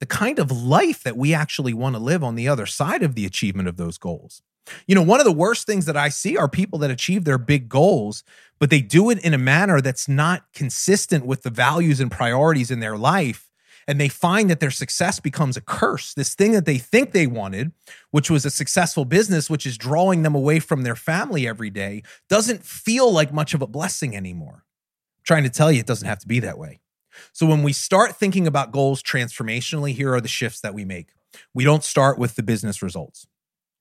the 0.00 0.06
kind 0.06 0.38
of 0.38 0.50
life 0.50 1.02
that 1.02 1.16
we 1.16 1.34
actually 1.34 1.74
want 1.74 1.94
to 1.94 2.00
live 2.00 2.24
on 2.24 2.34
the 2.34 2.48
other 2.48 2.64
side 2.64 3.02
of 3.02 3.14
the 3.14 3.26
achievement 3.26 3.68
of 3.68 3.76
those 3.76 3.98
goals. 3.98 4.42
You 4.86 4.94
know, 4.94 5.02
one 5.02 5.20
of 5.20 5.26
the 5.26 5.32
worst 5.32 5.66
things 5.66 5.86
that 5.86 5.96
I 5.96 6.08
see 6.08 6.36
are 6.36 6.48
people 6.48 6.78
that 6.78 6.90
achieve 6.90 7.24
their 7.24 7.38
big 7.38 7.68
goals, 7.68 8.24
but 8.58 8.70
they 8.70 8.80
do 8.80 9.10
it 9.10 9.22
in 9.24 9.34
a 9.34 9.38
manner 9.38 9.80
that's 9.80 10.08
not 10.08 10.44
consistent 10.54 11.26
with 11.26 11.42
the 11.42 11.50
values 11.50 12.00
and 12.00 12.10
priorities 12.10 12.70
in 12.70 12.80
their 12.80 12.96
life 12.96 13.49
and 13.90 14.00
they 14.00 14.08
find 14.08 14.48
that 14.48 14.60
their 14.60 14.70
success 14.70 15.18
becomes 15.18 15.56
a 15.56 15.60
curse. 15.60 16.14
This 16.14 16.36
thing 16.36 16.52
that 16.52 16.64
they 16.64 16.78
think 16.78 17.10
they 17.10 17.26
wanted, 17.26 17.72
which 18.12 18.30
was 18.30 18.44
a 18.44 18.50
successful 18.50 19.04
business, 19.04 19.50
which 19.50 19.66
is 19.66 19.76
drawing 19.76 20.22
them 20.22 20.36
away 20.36 20.60
from 20.60 20.84
their 20.84 20.94
family 20.94 21.48
every 21.48 21.70
day, 21.70 22.04
doesn't 22.28 22.64
feel 22.64 23.12
like 23.12 23.32
much 23.32 23.52
of 23.52 23.62
a 23.62 23.66
blessing 23.66 24.14
anymore. 24.14 24.62
I'm 25.18 25.24
trying 25.24 25.42
to 25.42 25.50
tell 25.50 25.72
you, 25.72 25.80
it 25.80 25.86
doesn't 25.86 26.06
have 26.06 26.20
to 26.20 26.28
be 26.28 26.38
that 26.38 26.56
way. 26.56 26.78
So 27.32 27.46
when 27.46 27.64
we 27.64 27.72
start 27.72 28.14
thinking 28.14 28.46
about 28.46 28.70
goals 28.70 29.02
transformationally, 29.02 29.92
here 29.92 30.14
are 30.14 30.20
the 30.20 30.28
shifts 30.28 30.60
that 30.60 30.72
we 30.72 30.84
make. 30.84 31.08
We 31.52 31.64
don't 31.64 31.82
start 31.82 32.16
with 32.16 32.36
the 32.36 32.44
business 32.44 32.82
results. 32.82 33.26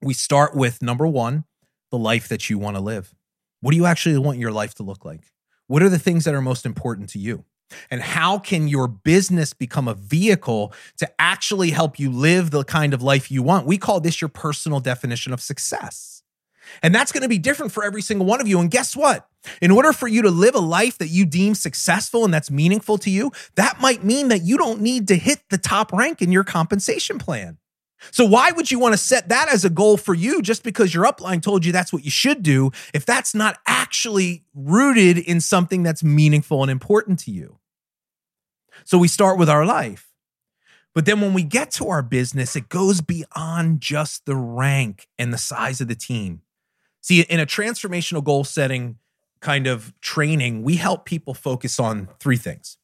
We 0.01 0.15
start 0.15 0.55
with 0.55 0.81
number 0.81 1.05
one, 1.05 1.43
the 1.91 1.99
life 1.99 2.27
that 2.29 2.49
you 2.49 2.57
want 2.57 2.77
to 2.77 2.81
live. 2.81 3.13
What 3.61 3.71
do 3.71 3.77
you 3.77 3.85
actually 3.85 4.17
want 4.17 4.39
your 4.39 4.51
life 4.51 4.73
to 4.75 4.83
look 4.83 5.05
like? 5.05 5.31
What 5.67 5.83
are 5.83 5.89
the 5.89 5.99
things 5.99 6.25
that 6.25 6.33
are 6.33 6.41
most 6.41 6.65
important 6.65 7.09
to 7.09 7.19
you? 7.19 7.45
And 7.89 8.01
how 8.01 8.39
can 8.39 8.67
your 8.67 8.87
business 8.87 9.53
become 9.53 9.87
a 9.87 9.93
vehicle 9.93 10.73
to 10.97 11.09
actually 11.19 11.71
help 11.71 11.99
you 11.99 12.11
live 12.11 12.51
the 12.51 12.63
kind 12.63 12.93
of 12.93 13.01
life 13.01 13.31
you 13.31 13.43
want? 13.43 13.65
We 13.65 13.77
call 13.77 13.99
this 13.99 14.21
your 14.21 14.29
personal 14.29 14.79
definition 14.79 15.33
of 15.33 15.41
success. 15.41 16.23
And 16.83 16.93
that's 16.93 17.11
going 17.11 17.23
to 17.23 17.29
be 17.29 17.37
different 17.37 17.71
for 17.71 17.83
every 17.83 18.01
single 18.01 18.25
one 18.25 18.41
of 18.41 18.47
you. 18.47 18.59
And 18.59 18.69
guess 18.69 18.95
what? 18.95 19.27
In 19.61 19.71
order 19.71 19.93
for 19.93 20.07
you 20.07 20.21
to 20.23 20.31
live 20.31 20.55
a 20.55 20.59
life 20.59 20.97
that 20.97 21.07
you 21.07 21.25
deem 21.25 21.55
successful 21.55 22.25
and 22.25 22.33
that's 22.33 22.51
meaningful 22.51 22.97
to 22.99 23.09
you, 23.09 23.31
that 23.55 23.79
might 23.81 24.03
mean 24.03 24.27
that 24.27 24.43
you 24.43 24.57
don't 24.57 24.81
need 24.81 25.07
to 25.07 25.15
hit 25.15 25.41
the 25.49 25.57
top 25.57 25.91
rank 25.93 26.21
in 26.21 26.31
your 26.31 26.43
compensation 26.43 27.17
plan. 27.17 27.57
So, 28.11 28.25
why 28.25 28.51
would 28.51 28.71
you 28.71 28.79
want 28.79 28.93
to 28.93 28.97
set 28.97 29.29
that 29.29 29.49
as 29.49 29.65
a 29.65 29.69
goal 29.69 29.97
for 29.97 30.13
you 30.13 30.41
just 30.41 30.63
because 30.63 30.93
your 30.93 31.03
upline 31.03 31.41
told 31.41 31.65
you 31.65 31.71
that's 31.71 31.91
what 31.91 32.05
you 32.05 32.11
should 32.11 32.43
do 32.43 32.71
if 32.93 33.05
that's 33.05 33.35
not 33.35 33.57
actually 33.67 34.45
rooted 34.53 35.17
in 35.17 35.41
something 35.41 35.83
that's 35.83 36.03
meaningful 36.03 36.61
and 36.61 36.71
important 36.71 37.19
to 37.19 37.31
you? 37.31 37.58
So, 38.85 38.97
we 38.97 39.07
start 39.07 39.37
with 39.37 39.49
our 39.49 39.65
life. 39.65 40.07
But 40.95 41.05
then 41.05 41.21
when 41.21 41.33
we 41.33 41.43
get 41.43 41.71
to 41.71 41.87
our 41.89 42.01
business, 42.01 42.55
it 42.55 42.69
goes 42.69 43.01
beyond 43.01 43.79
just 43.79 44.25
the 44.25 44.35
rank 44.35 45.07
and 45.17 45.31
the 45.31 45.37
size 45.37 45.81
of 45.81 45.87
the 45.87 45.95
team. 45.95 46.41
See, 47.01 47.21
in 47.21 47.39
a 47.39 47.45
transformational 47.45 48.23
goal 48.23 48.43
setting 48.43 48.97
kind 49.39 49.67
of 49.67 49.93
training, 50.01 50.63
we 50.63 50.75
help 50.75 51.05
people 51.05 51.33
focus 51.33 51.79
on 51.79 52.09
three 52.19 52.37
things. 52.37 52.77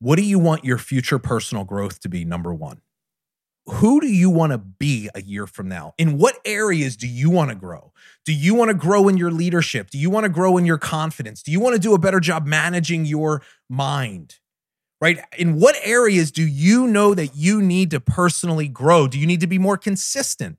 What 0.00 0.16
do 0.16 0.22
you 0.22 0.38
want 0.38 0.64
your 0.64 0.78
future 0.78 1.18
personal 1.18 1.64
growth 1.64 2.00
to 2.00 2.08
be? 2.08 2.24
Number 2.24 2.52
one 2.52 2.80
who 3.68 4.00
do 4.00 4.06
you 4.06 4.30
want 4.30 4.52
to 4.52 4.58
be 4.58 5.10
a 5.14 5.20
year 5.20 5.46
from 5.46 5.68
now? 5.68 5.94
In 5.98 6.18
what 6.18 6.38
areas 6.44 6.96
do 6.96 7.08
you 7.08 7.30
want 7.30 7.50
to 7.50 7.56
grow? 7.56 7.92
Do 8.24 8.32
you 8.32 8.54
want 8.54 8.68
to 8.68 8.74
grow 8.74 9.08
in 9.08 9.16
your 9.16 9.32
leadership? 9.32 9.90
Do 9.90 9.98
you 9.98 10.08
want 10.08 10.24
to 10.24 10.28
grow 10.28 10.56
in 10.56 10.64
your 10.64 10.78
confidence? 10.78 11.42
Do 11.42 11.50
you 11.50 11.58
want 11.58 11.74
to 11.74 11.80
do 11.80 11.92
a 11.92 11.98
better 11.98 12.20
job 12.20 12.46
managing 12.46 13.06
your 13.06 13.42
mind? 13.68 14.36
Right? 15.00 15.20
In 15.36 15.60
what 15.60 15.76
areas 15.82 16.30
do 16.30 16.46
you 16.46 16.86
know 16.86 17.14
that 17.14 17.36
you 17.36 17.60
need 17.60 17.90
to 17.90 18.00
personally 18.00 18.68
grow? 18.68 19.06
Do 19.06 19.18
you 19.18 19.26
need 19.26 19.40
to 19.40 19.46
be 19.46 19.58
more 19.58 19.76
consistent? 19.76 20.56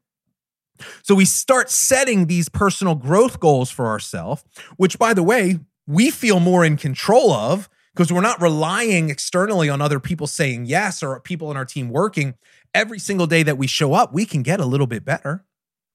So 1.01 1.15
we 1.15 1.25
start 1.25 1.72
setting 1.72 2.27
these 2.27 2.50
personal 2.50 2.94
growth 2.94 3.39
goals 3.39 3.72
for 3.72 3.88
ourselves, 3.88 4.44
which, 4.77 5.00
by 5.00 5.15
the 5.15 5.24
way, 5.24 5.60
we 5.88 6.12
feel 6.12 6.39
more 6.39 6.63
in 6.63 6.77
control 6.77 7.32
of 7.32 7.70
because 7.96 8.13
we're 8.13 8.22
not 8.22 8.39
relying 8.39 9.10
externally 9.10 9.70
on 9.70 9.82
other 9.82 10.00
people 10.00 10.27
saying 10.27 10.65
yes 10.65 11.01
or 11.01 11.20
people 11.20 11.50
in 11.50 11.58
our 11.58 11.65
team 11.65 11.89
working 11.89 12.36
every 12.75 13.00
single 13.00 13.25
day 13.25 13.41
that 13.41 13.58
we 13.58 13.65
show 13.65 13.94
up, 13.94 14.13
we 14.13 14.24
can 14.25 14.44
get 14.44 14.60
a 14.60 14.65
little 14.65 14.86
bit 14.86 15.03
better 15.03 15.46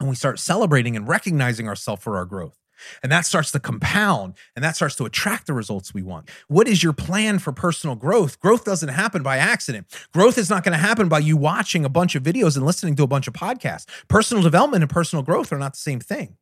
and 0.00 0.08
we 0.08 0.16
start 0.16 0.40
celebrating 0.40 0.96
and 0.96 1.06
recognizing 1.06 1.68
ourselves 1.68 2.02
for 2.02 2.16
our 2.16 2.24
growth. 2.24 2.58
And 3.02 3.10
that 3.12 3.26
starts 3.26 3.50
to 3.52 3.60
compound 3.60 4.34
and 4.54 4.64
that 4.64 4.76
starts 4.76 4.96
to 4.96 5.04
attract 5.04 5.46
the 5.46 5.52
results 5.52 5.94
we 5.94 6.02
want. 6.02 6.30
What 6.48 6.68
is 6.68 6.82
your 6.82 6.92
plan 6.92 7.38
for 7.38 7.52
personal 7.52 7.96
growth? 7.96 8.40
Growth 8.40 8.64
doesn't 8.64 8.90
happen 8.90 9.22
by 9.22 9.38
accident. 9.38 9.86
Growth 10.12 10.38
is 10.38 10.50
not 10.50 10.64
going 10.64 10.72
to 10.72 10.78
happen 10.78 11.08
by 11.08 11.18
you 11.18 11.36
watching 11.36 11.84
a 11.84 11.88
bunch 11.88 12.14
of 12.14 12.22
videos 12.22 12.56
and 12.56 12.66
listening 12.66 12.96
to 12.96 13.02
a 13.02 13.08
bunch 13.08 13.26
of 13.28 13.34
podcasts. 13.34 13.86
Personal 14.08 14.42
development 14.42 14.82
and 14.82 14.90
personal 14.90 15.22
growth 15.22 15.52
are 15.52 15.58
not 15.58 15.74
the 15.74 15.78
same 15.78 16.00
thing. 16.00 16.36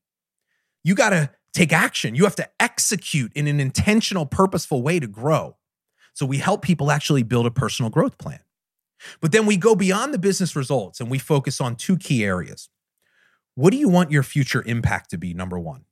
You 0.83 0.95
got 0.95 1.11
to 1.11 1.31
take 1.53 1.73
action. 1.73 2.15
You 2.15 2.25
have 2.25 2.37
to 2.37 2.49
execute 2.59 3.33
in 3.35 3.47
an 3.47 3.61
intentional, 3.61 4.27
purposeful 4.27 4.83
way 4.83 5.01
to 5.01 5.07
grow. 5.07 5.57
So 6.15 6.27
we 6.27 6.39
help 6.39 6.63
people 6.63 6.91
actually 6.91 7.23
build 7.23 7.47
a 7.47 7.51
personal 7.51 7.91
growth 7.91 8.19
plan. 8.19 8.41
But 9.21 9.33
then 9.33 9.47
we 9.47 9.57
go 9.57 9.75
beyond 9.75 10.13
the 10.13 10.19
business 10.19 10.55
results 10.55 11.01
and 11.01 11.11
we 11.11 11.19
focus 11.19 11.61
on 11.61 11.77
two 11.77 11.97
key 11.97 12.25
areas. 12.25 12.69
What 13.55 13.71
do 13.71 13.79
you 13.79 13.89
want 13.89 14.11
your 14.11 14.23
future 14.23 14.63
impact 14.67 15.11
to 15.11 15.19
be? 15.19 15.35
Number 15.35 15.59
one. 15.59 15.85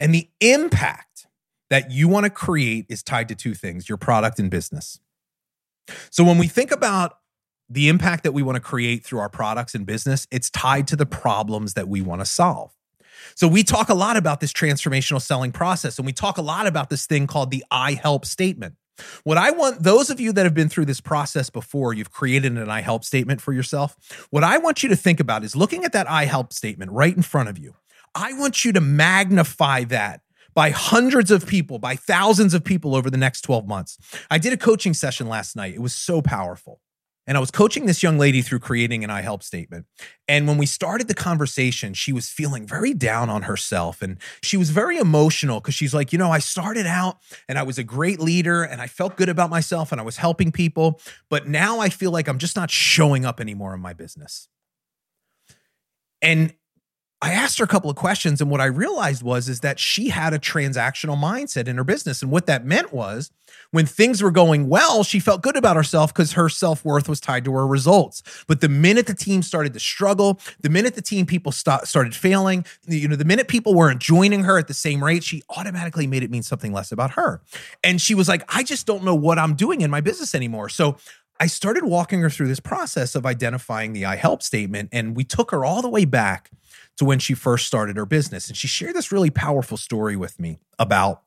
And 0.00 0.14
the 0.14 0.28
impact 0.40 1.26
that 1.70 1.90
you 1.90 2.08
want 2.08 2.24
to 2.24 2.30
create 2.30 2.86
is 2.88 3.02
tied 3.02 3.28
to 3.28 3.34
two 3.34 3.54
things 3.54 3.88
your 3.88 3.98
product 3.98 4.38
and 4.38 4.50
business. 4.50 5.00
So 6.10 6.24
when 6.24 6.38
we 6.38 6.46
think 6.46 6.70
about 6.70 7.18
the 7.68 7.88
impact 7.88 8.24
that 8.24 8.32
we 8.32 8.42
want 8.42 8.56
to 8.56 8.60
create 8.60 9.04
through 9.04 9.20
our 9.20 9.28
products 9.28 9.74
and 9.74 9.86
business, 9.86 10.26
it's 10.30 10.50
tied 10.50 10.86
to 10.88 10.96
the 10.96 11.06
problems 11.06 11.74
that 11.74 11.88
we 11.88 12.00
want 12.00 12.20
to 12.20 12.26
solve. 12.26 12.72
So 13.34 13.48
we 13.48 13.62
talk 13.62 13.88
a 13.88 13.94
lot 13.94 14.16
about 14.16 14.40
this 14.40 14.52
transformational 14.52 15.20
selling 15.20 15.52
process 15.52 15.98
and 15.98 16.06
we 16.06 16.12
talk 16.12 16.36
a 16.38 16.42
lot 16.42 16.66
about 16.66 16.90
this 16.90 17.06
thing 17.06 17.26
called 17.26 17.50
the 17.50 17.64
I 17.70 17.94
help 17.94 18.26
statement. 18.26 18.74
What 19.24 19.38
I 19.38 19.50
want 19.50 19.82
those 19.82 20.10
of 20.10 20.20
you 20.20 20.32
that 20.32 20.44
have 20.44 20.54
been 20.54 20.68
through 20.68 20.84
this 20.84 21.00
process 21.00 21.50
before, 21.50 21.94
you've 21.94 22.12
created 22.12 22.56
an 22.56 22.70
I 22.70 22.80
help 22.80 23.04
statement 23.04 23.40
for 23.40 23.52
yourself. 23.52 23.96
What 24.30 24.44
I 24.44 24.58
want 24.58 24.82
you 24.82 24.88
to 24.90 24.96
think 24.96 25.18
about 25.18 25.42
is 25.42 25.56
looking 25.56 25.84
at 25.84 25.92
that 25.92 26.08
I 26.08 26.26
help 26.26 26.52
statement 26.52 26.92
right 26.92 27.14
in 27.14 27.22
front 27.22 27.48
of 27.48 27.58
you. 27.58 27.74
I 28.14 28.32
want 28.34 28.64
you 28.64 28.72
to 28.72 28.80
magnify 28.80 29.84
that 29.84 30.20
by 30.54 30.70
hundreds 30.70 31.30
of 31.30 31.46
people, 31.46 31.78
by 31.78 31.96
thousands 31.96 32.54
of 32.54 32.64
people 32.64 32.94
over 32.94 33.10
the 33.10 33.16
next 33.16 33.42
12 33.42 33.66
months. 33.66 33.98
I 34.30 34.38
did 34.38 34.52
a 34.52 34.56
coaching 34.56 34.94
session 34.94 35.28
last 35.28 35.56
night. 35.56 35.74
It 35.74 35.82
was 35.82 35.94
so 35.94 36.22
powerful. 36.22 36.80
And 37.26 37.38
I 37.38 37.40
was 37.40 37.50
coaching 37.50 37.86
this 37.86 38.02
young 38.02 38.18
lady 38.18 38.42
through 38.42 38.58
creating 38.58 39.02
an 39.02 39.08
I 39.08 39.22
help 39.22 39.42
statement. 39.42 39.86
And 40.28 40.46
when 40.46 40.58
we 40.58 40.66
started 40.66 41.08
the 41.08 41.14
conversation, 41.14 41.94
she 41.94 42.12
was 42.12 42.28
feeling 42.28 42.66
very 42.66 42.92
down 42.92 43.30
on 43.30 43.42
herself 43.42 44.02
and 44.02 44.18
she 44.42 44.58
was 44.58 44.68
very 44.70 44.98
emotional 44.98 45.60
because 45.60 45.74
she's 45.74 45.94
like, 45.94 46.12
you 46.12 46.18
know, 46.18 46.30
I 46.30 46.38
started 46.38 46.86
out 46.86 47.16
and 47.48 47.58
I 47.58 47.62
was 47.62 47.78
a 47.78 47.84
great 47.84 48.20
leader 48.20 48.62
and 48.62 48.82
I 48.82 48.88
felt 48.88 49.16
good 49.16 49.30
about 49.30 49.48
myself 49.48 49.90
and 49.90 50.00
I 50.00 50.04
was 50.04 50.18
helping 50.18 50.52
people. 50.52 51.00
But 51.30 51.48
now 51.48 51.80
I 51.80 51.88
feel 51.88 52.10
like 52.10 52.28
I'm 52.28 52.38
just 52.38 52.56
not 52.56 52.70
showing 52.70 53.24
up 53.24 53.40
anymore 53.40 53.74
in 53.74 53.80
my 53.80 53.94
business. 53.94 54.48
And 56.20 56.54
I 57.24 57.32
asked 57.32 57.58
her 57.58 57.64
a 57.64 57.68
couple 57.68 57.88
of 57.88 57.96
questions 57.96 58.42
and 58.42 58.50
what 58.50 58.60
I 58.60 58.66
realized 58.66 59.22
was 59.22 59.48
is 59.48 59.60
that 59.60 59.78
she 59.78 60.10
had 60.10 60.34
a 60.34 60.38
transactional 60.38 61.16
mindset 61.16 61.68
in 61.68 61.78
her 61.78 61.84
business 61.84 62.20
and 62.20 62.30
what 62.30 62.44
that 62.44 62.66
meant 62.66 62.92
was 62.92 63.30
when 63.70 63.86
things 63.86 64.22
were 64.22 64.30
going 64.30 64.68
well, 64.68 65.02
she 65.02 65.20
felt 65.20 65.40
good 65.40 65.56
about 65.56 65.74
herself 65.74 66.12
because 66.12 66.32
her 66.32 66.50
self-worth 66.50 67.08
was 67.08 67.20
tied 67.20 67.46
to 67.46 67.52
her 67.54 67.66
results. 67.66 68.22
But 68.46 68.60
the 68.60 68.68
minute 68.68 69.06
the 69.06 69.14
team 69.14 69.40
started 69.40 69.72
to 69.72 69.80
struggle, 69.80 70.38
the 70.60 70.68
minute 70.68 70.96
the 70.96 71.02
team 71.02 71.24
people 71.24 71.50
st- 71.50 71.86
started 71.86 72.14
failing, 72.14 72.66
you 72.86 73.08
know, 73.08 73.16
the 73.16 73.24
minute 73.24 73.48
people 73.48 73.72
weren't 73.72 74.00
joining 74.00 74.42
her 74.42 74.58
at 74.58 74.68
the 74.68 74.74
same 74.74 75.02
rate, 75.02 75.24
she 75.24 75.42
automatically 75.56 76.06
made 76.06 76.24
it 76.24 76.30
mean 76.30 76.42
something 76.42 76.74
less 76.74 76.92
about 76.92 77.12
her. 77.12 77.40
And 77.82 78.02
she 78.02 78.14
was 78.14 78.28
like, 78.28 78.44
"I 78.54 78.62
just 78.62 78.86
don't 78.86 79.02
know 79.02 79.14
what 79.14 79.38
I'm 79.38 79.54
doing 79.54 79.80
in 79.80 79.90
my 79.90 80.02
business 80.02 80.34
anymore." 80.34 80.68
So 80.68 80.98
I 81.40 81.46
started 81.46 81.84
walking 81.84 82.20
her 82.20 82.28
through 82.28 82.48
this 82.48 82.60
process 82.60 83.14
of 83.14 83.24
identifying 83.24 83.94
the 83.94 84.04
I 84.04 84.16
help 84.16 84.42
statement 84.42 84.90
and 84.92 85.16
we 85.16 85.24
took 85.24 85.52
her 85.52 85.64
all 85.64 85.80
the 85.80 85.88
way 85.88 86.04
back 86.04 86.50
to 86.98 87.04
when 87.04 87.18
she 87.18 87.34
first 87.34 87.66
started 87.66 87.96
her 87.96 88.06
business. 88.06 88.48
And 88.48 88.56
she 88.56 88.68
shared 88.68 88.94
this 88.94 89.12
really 89.12 89.30
powerful 89.30 89.76
story 89.76 90.16
with 90.16 90.38
me 90.38 90.58
about 90.78 91.22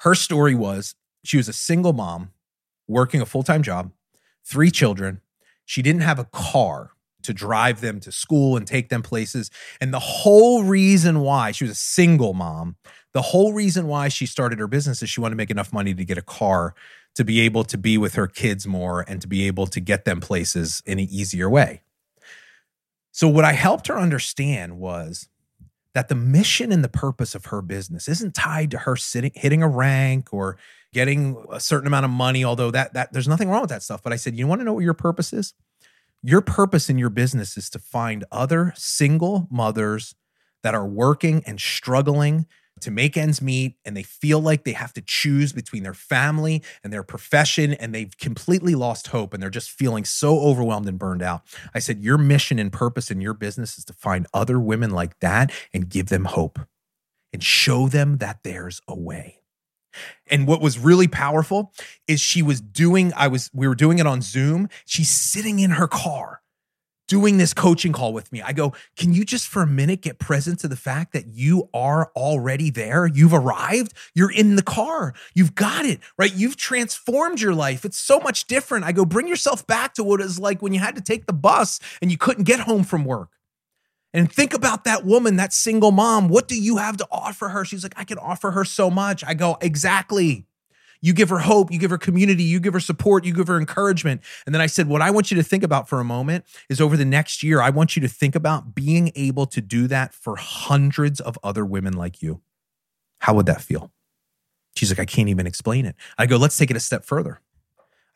her 0.00 0.14
story 0.14 0.54
was 0.54 0.94
she 1.24 1.36
was 1.36 1.48
a 1.48 1.52
single 1.52 1.92
mom 1.92 2.32
working 2.86 3.20
a 3.20 3.26
full-time 3.26 3.62
job, 3.62 3.92
three 4.44 4.70
children. 4.70 5.20
She 5.64 5.82
didn't 5.82 6.02
have 6.02 6.18
a 6.18 6.24
car 6.24 6.92
to 7.22 7.34
drive 7.34 7.80
them 7.80 8.00
to 8.00 8.12
school 8.12 8.56
and 8.56 8.66
take 8.66 8.88
them 8.88 9.02
places. 9.02 9.50
And 9.80 9.92
the 9.92 9.98
whole 9.98 10.64
reason 10.64 11.20
why 11.20 11.50
she 11.50 11.64
was 11.64 11.72
a 11.72 11.74
single 11.74 12.32
mom, 12.32 12.76
the 13.12 13.22
whole 13.22 13.52
reason 13.52 13.86
why 13.86 14.08
she 14.08 14.24
started 14.24 14.58
her 14.60 14.68
business 14.68 15.02
is 15.02 15.10
she 15.10 15.20
wanted 15.20 15.34
to 15.34 15.36
make 15.36 15.50
enough 15.50 15.72
money 15.72 15.94
to 15.94 16.04
get 16.04 16.16
a 16.16 16.22
car 16.22 16.74
to 17.16 17.24
be 17.24 17.40
able 17.40 17.64
to 17.64 17.76
be 17.76 17.98
with 17.98 18.14
her 18.14 18.28
kids 18.28 18.66
more 18.66 19.04
and 19.08 19.20
to 19.20 19.26
be 19.26 19.46
able 19.46 19.66
to 19.66 19.80
get 19.80 20.04
them 20.04 20.20
places 20.20 20.82
in 20.86 20.98
an 21.00 21.08
easier 21.10 21.50
way. 21.50 21.82
So, 23.18 23.26
what 23.26 23.44
I 23.44 23.52
helped 23.52 23.88
her 23.88 23.98
understand 23.98 24.78
was 24.78 25.28
that 25.92 26.08
the 26.08 26.14
mission 26.14 26.70
and 26.70 26.84
the 26.84 26.88
purpose 26.88 27.34
of 27.34 27.46
her 27.46 27.60
business 27.60 28.06
isn't 28.06 28.36
tied 28.36 28.70
to 28.70 28.78
her 28.78 28.94
sitting, 28.94 29.32
hitting 29.34 29.60
a 29.60 29.66
rank 29.66 30.32
or 30.32 30.56
getting 30.92 31.44
a 31.50 31.58
certain 31.58 31.88
amount 31.88 32.04
of 32.04 32.12
money. 32.12 32.44
Although 32.44 32.70
that 32.70 32.94
that 32.94 33.12
there's 33.12 33.26
nothing 33.26 33.50
wrong 33.50 33.62
with 33.62 33.70
that 33.70 33.82
stuff. 33.82 34.04
But 34.04 34.12
I 34.12 34.16
said, 34.16 34.36
you 34.36 34.46
want 34.46 34.60
to 34.60 34.64
know 34.64 34.72
what 34.72 34.84
your 34.84 34.94
purpose 34.94 35.32
is? 35.32 35.52
Your 36.22 36.40
purpose 36.40 36.88
in 36.88 36.96
your 36.96 37.10
business 37.10 37.56
is 37.56 37.68
to 37.70 37.80
find 37.80 38.24
other 38.30 38.72
single 38.76 39.48
mothers 39.50 40.14
that 40.62 40.76
are 40.76 40.86
working 40.86 41.42
and 41.44 41.58
struggling 41.58 42.46
to 42.82 42.90
make 42.90 43.16
ends 43.16 43.42
meet 43.42 43.76
and 43.84 43.96
they 43.96 44.02
feel 44.02 44.40
like 44.40 44.64
they 44.64 44.72
have 44.72 44.92
to 44.94 45.02
choose 45.02 45.52
between 45.52 45.82
their 45.82 45.94
family 45.94 46.62
and 46.82 46.92
their 46.92 47.02
profession 47.02 47.72
and 47.74 47.94
they've 47.94 48.16
completely 48.18 48.74
lost 48.74 49.08
hope 49.08 49.34
and 49.34 49.42
they're 49.42 49.50
just 49.50 49.70
feeling 49.70 50.04
so 50.04 50.40
overwhelmed 50.40 50.88
and 50.88 50.98
burned 50.98 51.22
out. 51.22 51.42
I 51.74 51.78
said, 51.78 52.00
Your 52.00 52.18
mission 52.18 52.58
and 52.58 52.72
purpose 52.72 53.10
in 53.10 53.20
your 53.20 53.34
business 53.34 53.78
is 53.78 53.84
to 53.86 53.92
find 53.92 54.26
other 54.32 54.58
women 54.58 54.90
like 54.90 55.18
that 55.20 55.52
and 55.72 55.88
give 55.88 56.08
them 56.08 56.26
hope 56.26 56.58
and 57.32 57.42
show 57.42 57.88
them 57.88 58.18
that 58.18 58.40
there's 58.42 58.80
a 58.88 58.94
way. 58.94 59.40
And 60.30 60.46
what 60.46 60.60
was 60.60 60.78
really 60.78 61.08
powerful 61.08 61.72
is 62.06 62.20
she 62.20 62.42
was 62.42 62.60
doing, 62.60 63.12
I 63.16 63.28
was, 63.28 63.50
we 63.52 63.66
were 63.66 63.74
doing 63.74 63.98
it 63.98 64.06
on 64.06 64.22
Zoom. 64.22 64.68
She's 64.84 65.10
sitting 65.10 65.58
in 65.58 65.72
her 65.72 65.88
car 65.88 66.42
doing 67.08 67.38
this 67.38 67.52
coaching 67.52 67.92
call 67.92 68.12
with 68.12 68.30
me. 68.30 68.40
I 68.42 68.52
go, 68.52 68.74
can 68.96 69.12
you 69.12 69.24
just 69.24 69.48
for 69.48 69.62
a 69.62 69.66
minute 69.66 70.02
get 70.02 70.18
present 70.18 70.60
to 70.60 70.68
the 70.68 70.76
fact 70.76 71.12
that 71.14 71.26
you 71.26 71.68
are 71.74 72.12
already 72.14 72.70
there? 72.70 73.06
You've 73.06 73.34
arrived. 73.34 73.94
You're 74.14 74.30
in 74.30 74.56
the 74.56 74.62
car. 74.62 75.14
You've 75.34 75.54
got 75.54 75.84
it, 75.84 76.00
right? 76.16 76.32
You've 76.32 76.56
transformed 76.56 77.40
your 77.40 77.54
life. 77.54 77.84
It's 77.84 77.98
so 77.98 78.20
much 78.20 78.46
different. 78.46 78.84
I 78.84 78.92
go, 78.92 79.04
bring 79.04 79.26
yourself 79.26 79.66
back 79.66 79.94
to 79.94 80.04
what 80.04 80.20
it 80.20 80.24
was 80.24 80.38
like 80.38 80.62
when 80.62 80.72
you 80.72 80.80
had 80.80 80.94
to 80.94 81.02
take 81.02 81.26
the 81.26 81.32
bus 81.32 81.80
and 82.00 82.12
you 82.12 82.18
couldn't 82.18 82.44
get 82.44 82.60
home 82.60 82.84
from 82.84 83.04
work. 83.04 83.30
And 84.14 84.32
think 84.32 84.54
about 84.54 84.84
that 84.84 85.04
woman, 85.04 85.36
that 85.36 85.52
single 85.52 85.90
mom. 85.90 86.28
What 86.28 86.48
do 86.48 86.60
you 86.60 86.78
have 86.78 86.96
to 86.98 87.06
offer 87.10 87.50
her? 87.50 87.64
She's 87.64 87.82
like, 87.82 87.94
I 87.96 88.04
can 88.04 88.18
offer 88.18 88.52
her 88.52 88.64
so 88.64 88.90
much. 88.90 89.22
I 89.24 89.34
go, 89.34 89.58
exactly. 89.60 90.46
You 91.00 91.12
give 91.12 91.28
her 91.28 91.38
hope, 91.38 91.70
you 91.70 91.78
give 91.78 91.90
her 91.90 91.98
community, 91.98 92.42
you 92.42 92.58
give 92.58 92.72
her 92.72 92.80
support, 92.80 93.24
you 93.24 93.32
give 93.32 93.46
her 93.46 93.56
encouragement. 93.56 94.20
And 94.46 94.54
then 94.54 94.60
I 94.60 94.66
said, 94.66 94.88
What 94.88 95.02
I 95.02 95.10
want 95.10 95.30
you 95.30 95.36
to 95.36 95.42
think 95.42 95.62
about 95.62 95.88
for 95.88 96.00
a 96.00 96.04
moment 96.04 96.44
is 96.68 96.80
over 96.80 96.96
the 96.96 97.04
next 97.04 97.42
year, 97.42 97.60
I 97.60 97.70
want 97.70 97.96
you 97.96 98.02
to 98.02 98.08
think 98.08 98.34
about 98.34 98.74
being 98.74 99.12
able 99.14 99.46
to 99.46 99.60
do 99.60 99.86
that 99.88 100.12
for 100.12 100.36
hundreds 100.36 101.20
of 101.20 101.38
other 101.42 101.64
women 101.64 101.94
like 101.94 102.22
you. 102.22 102.40
How 103.20 103.34
would 103.34 103.46
that 103.46 103.60
feel? 103.60 103.92
She's 104.76 104.90
like, 104.90 105.00
I 105.00 105.04
can't 105.04 105.28
even 105.28 105.46
explain 105.46 105.86
it. 105.86 105.96
I 106.16 106.26
go, 106.26 106.36
Let's 106.36 106.56
take 106.56 106.70
it 106.70 106.76
a 106.76 106.80
step 106.80 107.04
further. 107.04 107.40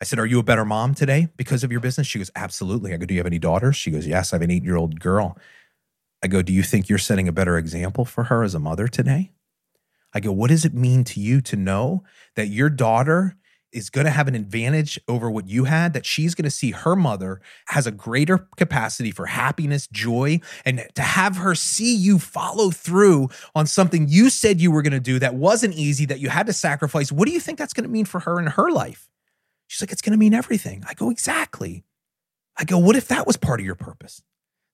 I 0.01 0.05
said, 0.05 0.19
Are 0.19 0.25
you 0.25 0.39
a 0.39 0.43
better 0.43 0.65
mom 0.65 0.93
today 0.93 1.29
because 1.37 1.63
of 1.63 1.71
your 1.71 1.81
business? 1.81 2.07
She 2.07 2.19
goes, 2.19 2.31
Absolutely. 2.35 2.93
I 2.93 2.97
go, 2.97 3.05
Do 3.05 3.13
you 3.13 3.19
have 3.19 3.27
any 3.27 3.39
daughters? 3.39 3.75
She 3.77 3.91
goes, 3.91 4.05
Yes, 4.05 4.33
I 4.33 4.35
have 4.35 4.41
an 4.41 4.51
eight 4.51 4.63
year 4.63 4.75
old 4.75 4.99
girl. 4.99 5.37
I 6.21 6.27
go, 6.27 6.41
Do 6.41 6.51
you 6.51 6.63
think 6.63 6.89
you're 6.89 6.97
setting 6.97 7.27
a 7.27 7.33
better 7.33 7.57
example 7.57 8.03
for 8.03 8.25
her 8.25 8.43
as 8.43 8.53
a 8.53 8.59
mother 8.59 8.87
today? 8.87 9.31
I 10.13 10.19
go, 10.19 10.31
what 10.31 10.49
does 10.49 10.65
it 10.65 10.73
mean 10.73 11.03
to 11.05 11.19
you 11.19 11.41
to 11.41 11.55
know 11.55 12.03
that 12.35 12.47
your 12.47 12.69
daughter 12.69 13.35
is 13.71 13.89
going 13.89 14.05
to 14.05 14.11
have 14.11 14.27
an 14.27 14.35
advantage 14.35 14.99
over 15.07 15.31
what 15.31 15.47
you 15.47 15.63
had, 15.63 15.93
that 15.93 16.05
she's 16.05 16.35
going 16.35 16.43
to 16.43 16.51
see 16.51 16.71
her 16.71 16.95
mother 16.95 17.41
has 17.69 17.87
a 17.87 17.91
greater 17.91 18.47
capacity 18.55 19.09
for 19.09 19.25
happiness, 19.25 19.87
joy, 19.87 20.39
and 20.63 20.87
to 20.93 21.01
have 21.01 21.37
her 21.37 21.55
see 21.55 21.95
you 21.95 22.19
follow 22.19 22.69
through 22.69 23.29
on 23.55 23.65
something 23.65 24.07
you 24.07 24.29
said 24.29 24.61
you 24.61 24.71
were 24.71 24.83
going 24.83 24.93
to 24.93 24.99
do 24.99 25.17
that 25.17 25.33
wasn't 25.33 25.73
easy, 25.73 26.05
that 26.05 26.19
you 26.19 26.29
had 26.29 26.45
to 26.45 26.53
sacrifice. 26.53 27.11
What 27.11 27.27
do 27.27 27.33
you 27.33 27.39
think 27.39 27.57
that's 27.57 27.73
going 27.73 27.85
to 27.85 27.89
mean 27.89 28.05
for 28.05 28.19
her 28.19 28.39
in 28.39 28.45
her 28.45 28.69
life? 28.69 29.09
She's 29.67 29.81
like, 29.81 29.91
it's 29.91 30.01
going 30.01 30.11
to 30.11 30.19
mean 30.19 30.35
everything. 30.35 30.83
I 30.87 30.93
go, 30.93 31.09
exactly. 31.09 31.83
I 32.55 32.65
go, 32.65 32.77
what 32.77 32.95
if 32.95 33.07
that 33.07 33.25
was 33.25 33.37
part 33.37 33.59
of 33.59 33.65
your 33.65 33.75
purpose? 33.75 34.21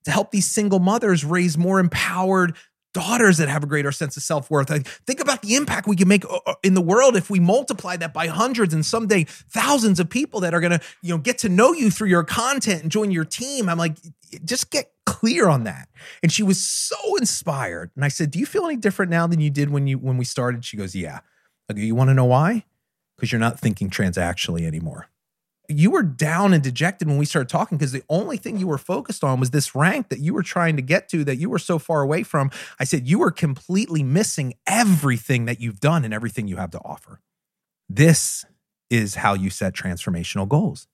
To 0.04 0.10
help 0.10 0.30
these 0.30 0.46
single 0.46 0.78
mothers 0.78 1.24
raise 1.24 1.56
more 1.56 1.80
empowered, 1.80 2.54
daughters 2.92 3.38
that 3.38 3.48
have 3.48 3.62
a 3.62 3.66
greater 3.66 3.92
sense 3.92 4.16
of 4.16 4.22
self-worth. 4.22 4.68
think 5.06 5.20
about 5.20 5.42
the 5.42 5.54
impact 5.54 5.86
we 5.86 5.96
can 5.96 6.08
make 6.08 6.24
uh, 6.24 6.38
uh, 6.46 6.54
in 6.62 6.74
the 6.74 6.80
world 6.80 7.16
if 7.16 7.30
we 7.30 7.40
multiply 7.40 7.96
that 7.96 8.12
by 8.12 8.26
hundreds 8.26 8.74
and 8.74 8.84
someday 8.84 9.24
thousands 9.24 10.00
of 10.00 10.08
people 10.08 10.40
that 10.40 10.54
are 10.54 10.60
going 10.60 10.78
to, 10.78 10.80
you 11.02 11.10
know, 11.10 11.18
get 11.18 11.38
to 11.38 11.48
know 11.48 11.72
you 11.72 11.90
through 11.90 12.08
your 12.08 12.24
content 12.24 12.82
and 12.82 12.90
join 12.90 13.10
your 13.10 13.24
team. 13.24 13.68
I'm 13.68 13.78
like, 13.78 13.96
just 14.44 14.70
get 14.70 14.92
clear 15.06 15.48
on 15.48 15.64
that. 15.64 15.88
And 16.22 16.32
she 16.32 16.42
was 16.42 16.60
so 16.60 17.16
inspired. 17.16 17.90
And 17.94 18.04
I 18.04 18.08
said, 18.08 18.30
"Do 18.30 18.38
you 18.38 18.46
feel 18.46 18.64
any 18.64 18.76
different 18.76 19.10
now 19.10 19.26
than 19.26 19.40
you 19.40 19.50
did 19.50 19.70
when 19.70 19.86
you 19.86 19.98
when 19.98 20.16
we 20.16 20.24
started?" 20.24 20.64
She 20.64 20.76
goes, 20.76 20.94
"Yeah." 20.94 21.20
I 21.68 21.74
go, 21.74 21.80
"You 21.80 21.94
want 21.94 22.08
to 22.08 22.14
know 22.14 22.24
why?" 22.24 22.64
Because 23.16 23.32
you're 23.32 23.40
not 23.40 23.58
thinking 23.58 23.90
transactionally 23.90 24.66
anymore 24.66 25.08
you 25.70 25.90
were 25.90 26.02
down 26.02 26.52
and 26.52 26.62
dejected 26.62 27.08
when 27.08 27.18
we 27.18 27.24
started 27.24 27.48
talking 27.48 27.78
because 27.78 27.92
the 27.92 28.02
only 28.08 28.36
thing 28.36 28.58
you 28.58 28.66
were 28.66 28.78
focused 28.78 29.22
on 29.22 29.40
was 29.40 29.50
this 29.50 29.74
rank 29.74 30.08
that 30.08 30.18
you 30.18 30.34
were 30.34 30.42
trying 30.42 30.76
to 30.76 30.82
get 30.82 31.08
to 31.10 31.24
that 31.24 31.36
you 31.36 31.50
were 31.50 31.58
so 31.58 31.78
far 31.78 32.02
away 32.02 32.22
from. 32.22 32.50
I 32.78 32.84
said, 32.84 33.08
you 33.08 33.18
were 33.18 33.30
completely 33.30 34.02
missing 34.02 34.54
everything 34.66 35.44
that 35.46 35.60
you've 35.60 35.80
done 35.80 36.04
and 36.04 36.14
everything 36.14 36.48
you 36.48 36.56
have 36.56 36.70
to 36.72 36.80
offer. 36.84 37.20
This 37.88 38.44
is 38.90 39.16
how 39.16 39.34
you 39.34 39.50
set 39.50 39.74
transformational 39.74 40.48
goals. 40.48 40.86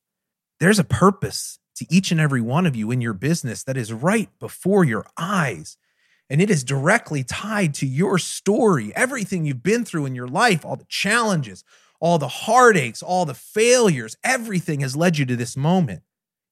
There's 0.61 0.79
a 0.79 0.85
purpose 0.85 1.59
to 1.77 1.87
each 1.91 2.11
and 2.11 2.21
every 2.21 2.41
one 2.41 2.67
of 2.67 2.75
you 2.75 2.91
in 2.91 3.01
your 3.01 3.13
business 3.13 3.63
that 3.65 3.77
is 3.77 3.93
right 3.93 4.29
before 4.39 4.85
your 4.85 5.07
eyes. 5.17 5.77
And 6.29 6.43
it 6.43 6.51
is 6.51 6.65
directly 6.65 7.23
tied 7.23 7.75
to 7.75 7.87
your 7.87 8.19
story, 8.19 8.93
everything 8.97 9.45
you've 9.45 9.63
been 9.63 9.85
through 9.85 10.07
in 10.07 10.15
your 10.15 10.27
life, 10.27 10.65
all 10.65 10.77
the 10.77 10.87
challenges, 10.89 11.63
all 12.01 12.19
the 12.19 12.29
heartaches, 12.29 13.03
all 13.03 13.25
the 13.25 13.35
failures, 13.35 14.17
everything 14.25 14.81
has 14.81 14.97
led 14.97 15.19
you 15.19 15.27
to 15.27 15.37
this 15.37 15.57
moment. 15.57 16.03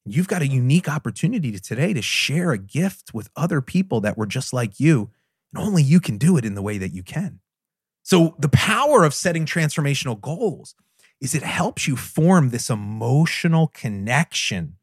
You've 0.05 0.27
got 0.27 0.41
a 0.41 0.47
unique 0.47 0.87
opportunity 0.87 1.51
to 1.51 1.59
today 1.59 1.93
to 1.93 2.01
share 2.01 2.51
a 2.51 2.57
gift 2.57 3.13
with 3.13 3.29
other 3.35 3.61
people 3.61 4.01
that 4.01 4.17
were 4.17 4.27
just 4.27 4.53
like 4.53 4.79
you. 4.79 5.09
And 5.53 5.63
only 5.63 5.81
you 5.81 5.99
can 5.99 6.17
do 6.17 6.37
it 6.37 6.45
in 6.45 6.53
the 6.55 6.61
way 6.61 6.77
that 6.77 6.93
you 6.93 7.01
can. 7.01 7.39
So, 8.03 8.35
the 8.37 8.49
power 8.49 9.03
of 9.03 9.15
setting 9.15 9.45
transformational 9.45 10.19
goals 10.19 10.75
is 11.19 11.33
it 11.33 11.41
helps 11.41 11.87
you 11.87 11.95
form 11.95 12.49
this 12.49 12.69
emotional 12.69 13.67
connection 13.67 14.75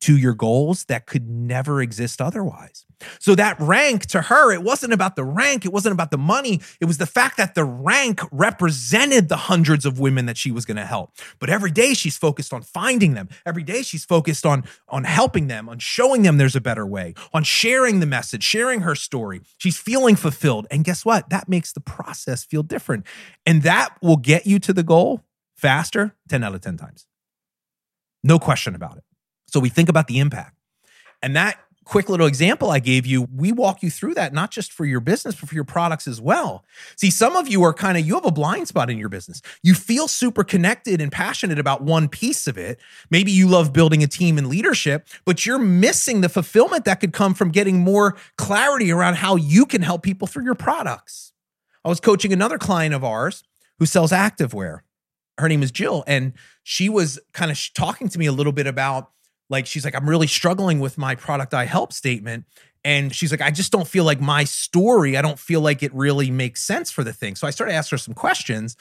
to 0.00 0.16
your 0.16 0.34
goals 0.34 0.84
that 0.84 1.06
could 1.06 1.28
never 1.28 1.80
exist 1.80 2.20
otherwise. 2.20 2.84
So 3.18 3.34
that 3.34 3.58
rank 3.60 4.06
to 4.06 4.22
her, 4.22 4.52
it 4.52 4.62
wasn't 4.62 4.92
about 4.92 5.16
the 5.16 5.24
rank, 5.24 5.64
it 5.64 5.72
wasn't 5.72 5.92
about 5.92 6.10
the 6.10 6.18
money. 6.18 6.60
It 6.80 6.86
was 6.86 6.98
the 6.98 7.06
fact 7.06 7.36
that 7.36 7.54
the 7.54 7.64
rank 7.64 8.20
represented 8.30 9.28
the 9.28 9.36
hundreds 9.36 9.84
of 9.84 9.98
women 9.98 10.26
that 10.26 10.36
she 10.36 10.50
was 10.50 10.64
going 10.64 10.76
to 10.76 10.86
help. 10.86 11.12
But 11.38 11.50
every 11.50 11.70
day 11.70 11.94
she's 11.94 12.16
focused 12.16 12.52
on 12.52 12.62
finding 12.62 13.14
them. 13.14 13.28
Every 13.44 13.62
day 13.62 13.82
she's 13.82 14.04
focused 14.04 14.46
on 14.46 14.64
on 14.88 15.04
helping 15.04 15.48
them, 15.48 15.68
on 15.68 15.78
showing 15.78 16.22
them 16.22 16.38
there's 16.38 16.56
a 16.56 16.60
better 16.60 16.86
way, 16.86 17.14
on 17.32 17.42
sharing 17.42 18.00
the 18.00 18.06
message, 18.06 18.42
sharing 18.42 18.80
her 18.80 18.94
story. 18.94 19.42
She's 19.58 19.76
feeling 19.76 20.16
fulfilled. 20.16 20.66
And 20.70 20.84
guess 20.84 21.04
what? 21.04 21.30
That 21.30 21.48
makes 21.48 21.72
the 21.72 21.80
process 21.80 22.44
feel 22.44 22.62
different. 22.62 23.06
And 23.44 23.62
that 23.62 23.96
will 24.02 24.16
get 24.16 24.46
you 24.46 24.58
to 24.60 24.72
the 24.72 24.82
goal 24.82 25.22
faster 25.54 26.14
10 26.28 26.44
out 26.44 26.54
of 26.54 26.60
10 26.60 26.76
times. 26.76 27.06
No 28.22 28.38
question 28.38 28.74
about 28.74 28.96
it. 28.96 29.04
So 29.54 29.60
we 29.60 29.68
think 29.68 29.88
about 29.88 30.08
the 30.08 30.18
impact. 30.18 30.56
And 31.22 31.36
that 31.36 31.60
quick 31.84 32.08
little 32.08 32.26
example 32.26 32.72
I 32.72 32.80
gave 32.80 33.06
you, 33.06 33.28
we 33.32 33.52
walk 33.52 33.84
you 33.84 33.90
through 33.90 34.14
that, 34.14 34.32
not 34.32 34.50
just 34.50 34.72
for 34.72 34.84
your 34.84 34.98
business, 34.98 35.36
but 35.36 35.48
for 35.48 35.54
your 35.54 35.62
products 35.62 36.08
as 36.08 36.20
well. 36.20 36.64
See, 36.96 37.08
some 37.08 37.36
of 37.36 37.46
you 37.46 37.62
are 37.62 37.72
kind 37.72 37.96
of, 37.96 38.04
you 38.04 38.14
have 38.14 38.24
a 38.24 38.32
blind 38.32 38.66
spot 38.66 38.90
in 38.90 38.98
your 38.98 39.08
business. 39.08 39.42
You 39.62 39.74
feel 39.74 40.08
super 40.08 40.42
connected 40.42 41.00
and 41.00 41.12
passionate 41.12 41.60
about 41.60 41.82
one 41.82 42.08
piece 42.08 42.48
of 42.48 42.58
it. 42.58 42.80
Maybe 43.10 43.30
you 43.30 43.46
love 43.46 43.72
building 43.72 44.02
a 44.02 44.08
team 44.08 44.38
and 44.38 44.48
leadership, 44.48 45.06
but 45.24 45.46
you're 45.46 45.60
missing 45.60 46.20
the 46.20 46.28
fulfillment 46.28 46.84
that 46.86 46.98
could 46.98 47.12
come 47.12 47.32
from 47.32 47.52
getting 47.52 47.78
more 47.78 48.16
clarity 48.36 48.90
around 48.90 49.14
how 49.14 49.36
you 49.36 49.66
can 49.66 49.82
help 49.82 50.02
people 50.02 50.26
through 50.26 50.46
your 50.46 50.56
products. 50.56 51.32
I 51.84 51.88
was 51.90 52.00
coaching 52.00 52.32
another 52.32 52.58
client 52.58 52.92
of 52.92 53.04
ours 53.04 53.44
who 53.78 53.86
sells 53.86 54.10
activewear. 54.10 54.80
Her 55.38 55.48
name 55.48 55.62
is 55.62 55.70
Jill, 55.70 56.02
and 56.08 56.32
she 56.64 56.88
was 56.88 57.20
kind 57.32 57.52
of 57.52 57.60
talking 57.72 58.08
to 58.08 58.18
me 58.18 58.26
a 58.26 58.32
little 58.32 58.52
bit 58.52 58.66
about 58.66 59.12
like 59.50 59.66
she's 59.66 59.84
like 59.84 59.94
i'm 59.94 60.08
really 60.08 60.26
struggling 60.26 60.80
with 60.80 60.98
my 60.98 61.14
product 61.14 61.54
i 61.54 61.64
help 61.64 61.92
statement 61.92 62.44
and 62.84 63.14
she's 63.14 63.30
like 63.30 63.40
i 63.40 63.50
just 63.50 63.72
don't 63.72 63.88
feel 63.88 64.04
like 64.04 64.20
my 64.20 64.44
story 64.44 65.16
i 65.16 65.22
don't 65.22 65.38
feel 65.38 65.60
like 65.60 65.82
it 65.82 65.92
really 65.94 66.30
makes 66.30 66.62
sense 66.62 66.90
for 66.90 67.04
the 67.04 67.12
thing 67.12 67.34
so 67.34 67.46
i 67.46 67.50
started 67.50 67.72
asking 67.72 67.96
her 67.96 68.00
some 68.00 68.14
questions 68.14 68.76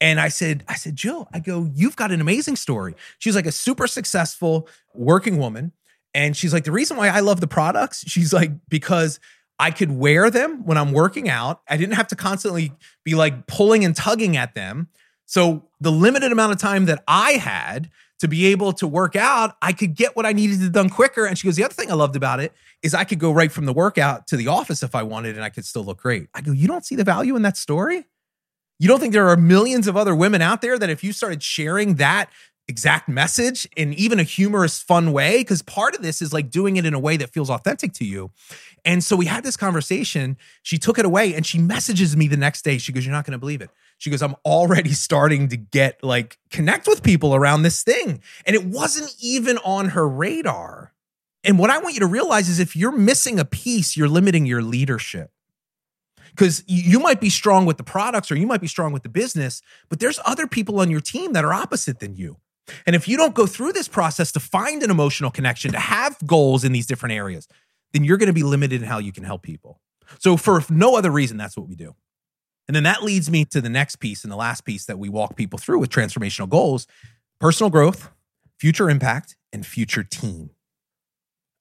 and 0.00 0.20
i 0.20 0.28
said 0.28 0.64
i 0.68 0.74
said 0.74 0.94
jill 0.96 1.28
i 1.32 1.38
go 1.38 1.68
you've 1.74 1.96
got 1.96 2.10
an 2.12 2.20
amazing 2.20 2.56
story 2.56 2.94
she's 3.18 3.36
like 3.36 3.46
a 3.46 3.52
super 3.52 3.86
successful 3.86 4.68
working 4.94 5.38
woman 5.38 5.72
and 6.14 6.36
she's 6.36 6.52
like 6.52 6.64
the 6.64 6.72
reason 6.72 6.96
why 6.96 7.08
i 7.08 7.20
love 7.20 7.40
the 7.40 7.48
products 7.48 8.04
she's 8.08 8.32
like 8.32 8.50
because 8.68 9.20
I 9.58 9.70
could 9.70 9.90
wear 9.90 10.30
them 10.30 10.64
when 10.64 10.76
I'm 10.76 10.92
working 10.92 11.28
out. 11.28 11.62
I 11.68 11.76
didn't 11.76 11.94
have 11.94 12.08
to 12.08 12.16
constantly 12.16 12.72
be 13.04 13.14
like 13.14 13.46
pulling 13.46 13.84
and 13.84 13.96
tugging 13.96 14.36
at 14.36 14.54
them. 14.54 14.88
So 15.24 15.64
the 15.80 15.90
limited 15.90 16.30
amount 16.30 16.52
of 16.52 16.58
time 16.58 16.86
that 16.86 17.02
I 17.08 17.32
had, 17.32 17.90
to 18.20 18.28
be 18.28 18.46
able 18.46 18.72
to 18.74 18.86
work 18.86 19.16
out, 19.16 19.56
I 19.60 19.72
could 19.72 19.94
get 19.94 20.16
what 20.16 20.24
I 20.24 20.32
needed 20.32 20.60
to 20.60 20.70
done 20.70 20.88
quicker. 20.88 21.26
And 21.26 21.36
she 21.38 21.46
goes, 21.46 21.56
The 21.56 21.64
other 21.64 21.74
thing 21.74 21.90
I 21.90 21.94
loved 21.94 22.16
about 22.16 22.40
it 22.40 22.52
is 22.82 22.94
I 22.94 23.04
could 23.04 23.18
go 23.18 23.32
right 23.32 23.52
from 23.52 23.66
the 23.66 23.72
workout 23.72 24.26
to 24.28 24.36
the 24.36 24.48
office 24.48 24.82
if 24.82 24.94
I 24.94 25.02
wanted 25.02 25.36
and 25.36 25.44
I 25.44 25.50
could 25.50 25.64
still 25.64 25.84
look 25.84 25.98
great. 25.98 26.28
I 26.34 26.40
go, 26.40 26.52
You 26.52 26.66
don't 26.68 26.84
see 26.84 26.96
the 26.96 27.04
value 27.04 27.36
in 27.36 27.42
that 27.42 27.56
story? 27.56 28.06
You 28.78 28.88
don't 28.88 29.00
think 29.00 29.12
there 29.12 29.28
are 29.28 29.36
millions 29.36 29.86
of 29.86 29.96
other 29.96 30.14
women 30.14 30.42
out 30.42 30.60
there 30.60 30.78
that 30.78 30.90
if 30.90 31.02
you 31.02 31.12
started 31.12 31.42
sharing 31.42 31.94
that 31.94 32.30
exact 32.68 33.08
message 33.08 33.66
in 33.76 33.94
even 33.94 34.18
a 34.18 34.22
humorous, 34.24 34.82
fun 34.82 35.12
way, 35.12 35.38
because 35.38 35.62
part 35.62 35.94
of 35.94 36.02
this 36.02 36.20
is 36.20 36.32
like 36.32 36.50
doing 36.50 36.76
it 36.76 36.84
in 36.84 36.94
a 36.94 36.98
way 36.98 37.16
that 37.16 37.30
feels 37.30 37.48
authentic 37.48 37.92
to 37.94 38.04
you. 38.04 38.30
And 38.84 39.02
so 39.02 39.16
we 39.16 39.26
had 39.26 39.44
this 39.44 39.56
conversation. 39.56 40.36
She 40.62 40.78
took 40.78 40.98
it 40.98 41.04
away 41.04 41.34
and 41.34 41.46
she 41.46 41.58
messages 41.58 42.16
me 42.16 42.28
the 42.28 42.36
next 42.36 42.62
day. 42.62 42.78
She 42.78 42.92
goes, 42.92 43.04
You're 43.04 43.14
not 43.14 43.24
going 43.24 43.32
to 43.32 43.38
believe 43.38 43.60
it. 43.60 43.70
She 43.98 44.10
goes, 44.10 44.22
I'm 44.22 44.36
already 44.44 44.92
starting 44.92 45.48
to 45.48 45.56
get 45.56 46.02
like 46.02 46.38
connect 46.50 46.86
with 46.86 47.02
people 47.02 47.34
around 47.34 47.62
this 47.62 47.82
thing. 47.82 48.20
And 48.44 48.54
it 48.54 48.64
wasn't 48.64 49.14
even 49.20 49.58
on 49.58 49.90
her 49.90 50.08
radar. 50.08 50.92
And 51.44 51.58
what 51.58 51.70
I 51.70 51.78
want 51.78 51.94
you 51.94 52.00
to 52.00 52.06
realize 52.06 52.48
is 52.48 52.58
if 52.58 52.74
you're 52.74 52.92
missing 52.92 53.38
a 53.38 53.44
piece, 53.44 53.96
you're 53.96 54.08
limiting 54.08 54.46
your 54.46 54.62
leadership. 54.62 55.30
Because 56.30 56.62
you 56.66 57.00
might 57.00 57.20
be 57.20 57.30
strong 57.30 57.64
with 57.64 57.78
the 57.78 57.84
products 57.84 58.30
or 58.30 58.36
you 58.36 58.46
might 58.46 58.60
be 58.60 58.66
strong 58.66 58.92
with 58.92 59.02
the 59.02 59.08
business, 59.08 59.62
but 59.88 60.00
there's 60.00 60.20
other 60.26 60.46
people 60.46 60.80
on 60.80 60.90
your 60.90 61.00
team 61.00 61.32
that 61.32 61.46
are 61.46 61.54
opposite 61.54 61.98
than 61.98 62.14
you. 62.14 62.36
And 62.84 62.94
if 62.94 63.08
you 63.08 63.16
don't 63.16 63.34
go 63.34 63.46
through 63.46 63.72
this 63.72 63.88
process 63.88 64.32
to 64.32 64.40
find 64.40 64.82
an 64.82 64.90
emotional 64.90 65.30
connection, 65.30 65.72
to 65.72 65.78
have 65.78 66.18
goals 66.26 66.62
in 66.62 66.72
these 66.72 66.86
different 66.86 67.14
areas, 67.14 67.48
then 67.92 68.04
you're 68.04 68.18
going 68.18 68.26
to 68.26 68.34
be 68.34 68.42
limited 68.42 68.82
in 68.82 68.88
how 68.88 68.98
you 68.98 69.12
can 69.12 69.24
help 69.24 69.42
people. 69.42 69.80
So, 70.18 70.36
for 70.36 70.62
no 70.68 70.96
other 70.96 71.10
reason, 71.10 71.36
that's 71.36 71.56
what 71.56 71.68
we 71.68 71.74
do. 71.74 71.94
And 72.68 72.74
then 72.74 72.82
that 72.82 73.02
leads 73.02 73.30
me 73.30 73.44
to 73.46 73.60
the 73.60 73.68
next 73.68 73.96
piece 73.96 74.24
and 74.24 74.32
the 74.32 74.36
last 74.36 74.64
piece 74.64 74.86
that 74.86 74.98
we 74.98 75.08
walk 75.08 75.36
people 75.36 75.58
through 75.58 75.78
with 75.78 75.90
transformational 75.90 76.48
goals 76.48 76.86
personal 77.38 77.70
growth, 77.70 78.10
future 78.58 78.88
impact, 78.88 79.36
and 79.52 79.64
future 79.64 80.02
team. 80.02 80.50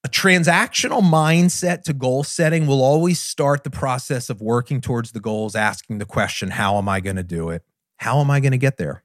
A 0.06 0.08
transactional 0.08 1.02
mindset 1.02 1.84
to 1.84 1.94
goal 1.94 2.24
setting 2.24 2.68
will 2.68 2.84
always 2.84 3.20
start 3.20 3.64
the 3.64 3.72
process 3.72 4.30
of 4.30 4.40
working 4.40 4.80
towards 4.80 5.12
the 5.12 5.20
goals, 5.20 5.56
asking 5.56 5.98
the 5.98 6.06
question, 6.06 6.52
How 6.52 6.78
am 6.78 6.88
I 6.88 7.00
going 7.00 7.16
to 7.16 7.24
do 7.24 7.50
it? 7.50 7.64
How 7.98 8.20
am 8.20 8.30
I 8.30 8.40
going 8.40 8.52
to 8.52 8.58
get 8.58 8.78
there? 8.78 9.04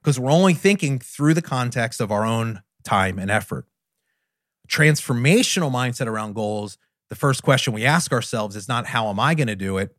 Because 0.00 0.20
we're 0.20 0.30
only 0.30 0.54
thinking 0.54 0.98
through 0.98 1.34
the 1.34 1.42
context 1.42 2.00
of 2.00 2.12
our 2.12 2.24
own 2.24 2.62
time 2.84 3.18
and 3.18 3.30
effort. 3.30 3.66
Transformational 4.68 5.72
mindset 5.72 6.06
around 6.06 6.34
goals, 6.34 6.78
the 7.08 7.16
first 7.16 7.42
question 7.42 7.72
we 7.72 7.84
ask 7.84 8.12
ourselves 8.12 8.54
is 8.54 8.68
not, 8.68 8.86
How 8.86 9.08
am 9.08 9.18
I 9.18 9.34
going 9.34 9.48
to 9.48 9.56
do 9.56 9.78
it? 9.78 9.96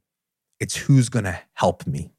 It's 0.60 0.76
who's 0.76 1.10
going 1.10 1.26
to 1.26 1.40
help 1.54 1.86
me. 1.86 2.12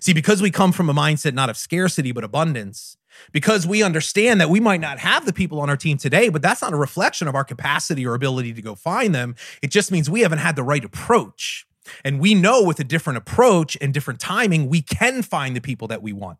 See, 0.00 0.12
because 0.12 0.40
we 0.40 0.50
come 0.50 0.72
from 0.72 0.88
a 0.88 0.94
mindset 0.94 1.34
not 1.34 1.50
of 1.50 1.56
scarcity, 1.56 2.12
but 2.12 2.24
abundance, 2.24 2.96
because 3.32 3.66
we 3.66 3.82
understand 3.82 4.40
that 4.40 4.50
we 4.50 4.60
might 4.60 4.80
not 4.80 4.98
have 5.00 5.26
the 5.26 5.32
people 5.32 5.60
on 5.60 5.68
our 5.68 5.76
team 5.76 5.98
today, 5.98 6.28
but 6.28 6.40
that's 6.42 6.62
not 6.62 6.72
a 6.72 6.76
reflection 6.76 7.28
of 7.28 7.34
our 7.34 7.44
capacity 7.44 8.06
or 8.06 8.14
ability 8.14 8.52
to 8.54 8.62
go 8.62 8.74
find 8.74 9.14
them. 9.14 9.34
It 9.60 9.70
just 9.70 9.90
means 9.90 10.08
we 10.08 10.20
haven't 10.20 10.38
had 10.38 10.56
the 10.56 10.62
right 10.62 10.84
approach. 10.84 11.66
And 12.04 12.20
we 12.20 12.34
know 12.34 12.62
with 12.62 12.78
a 12.78 12.84
different 12.84 13.16
approach 13.16 13.76
and 13.80 13.92
different 13.92 14.20
timing, 14.20 14.68
we 14.68 14.82
can 14.82 15.22
find 15.22 15.56
the 15.56 15.60
people 15.60 15.88
that 15.88 16.00
we 16.00 16.12
want. 16.12 16.38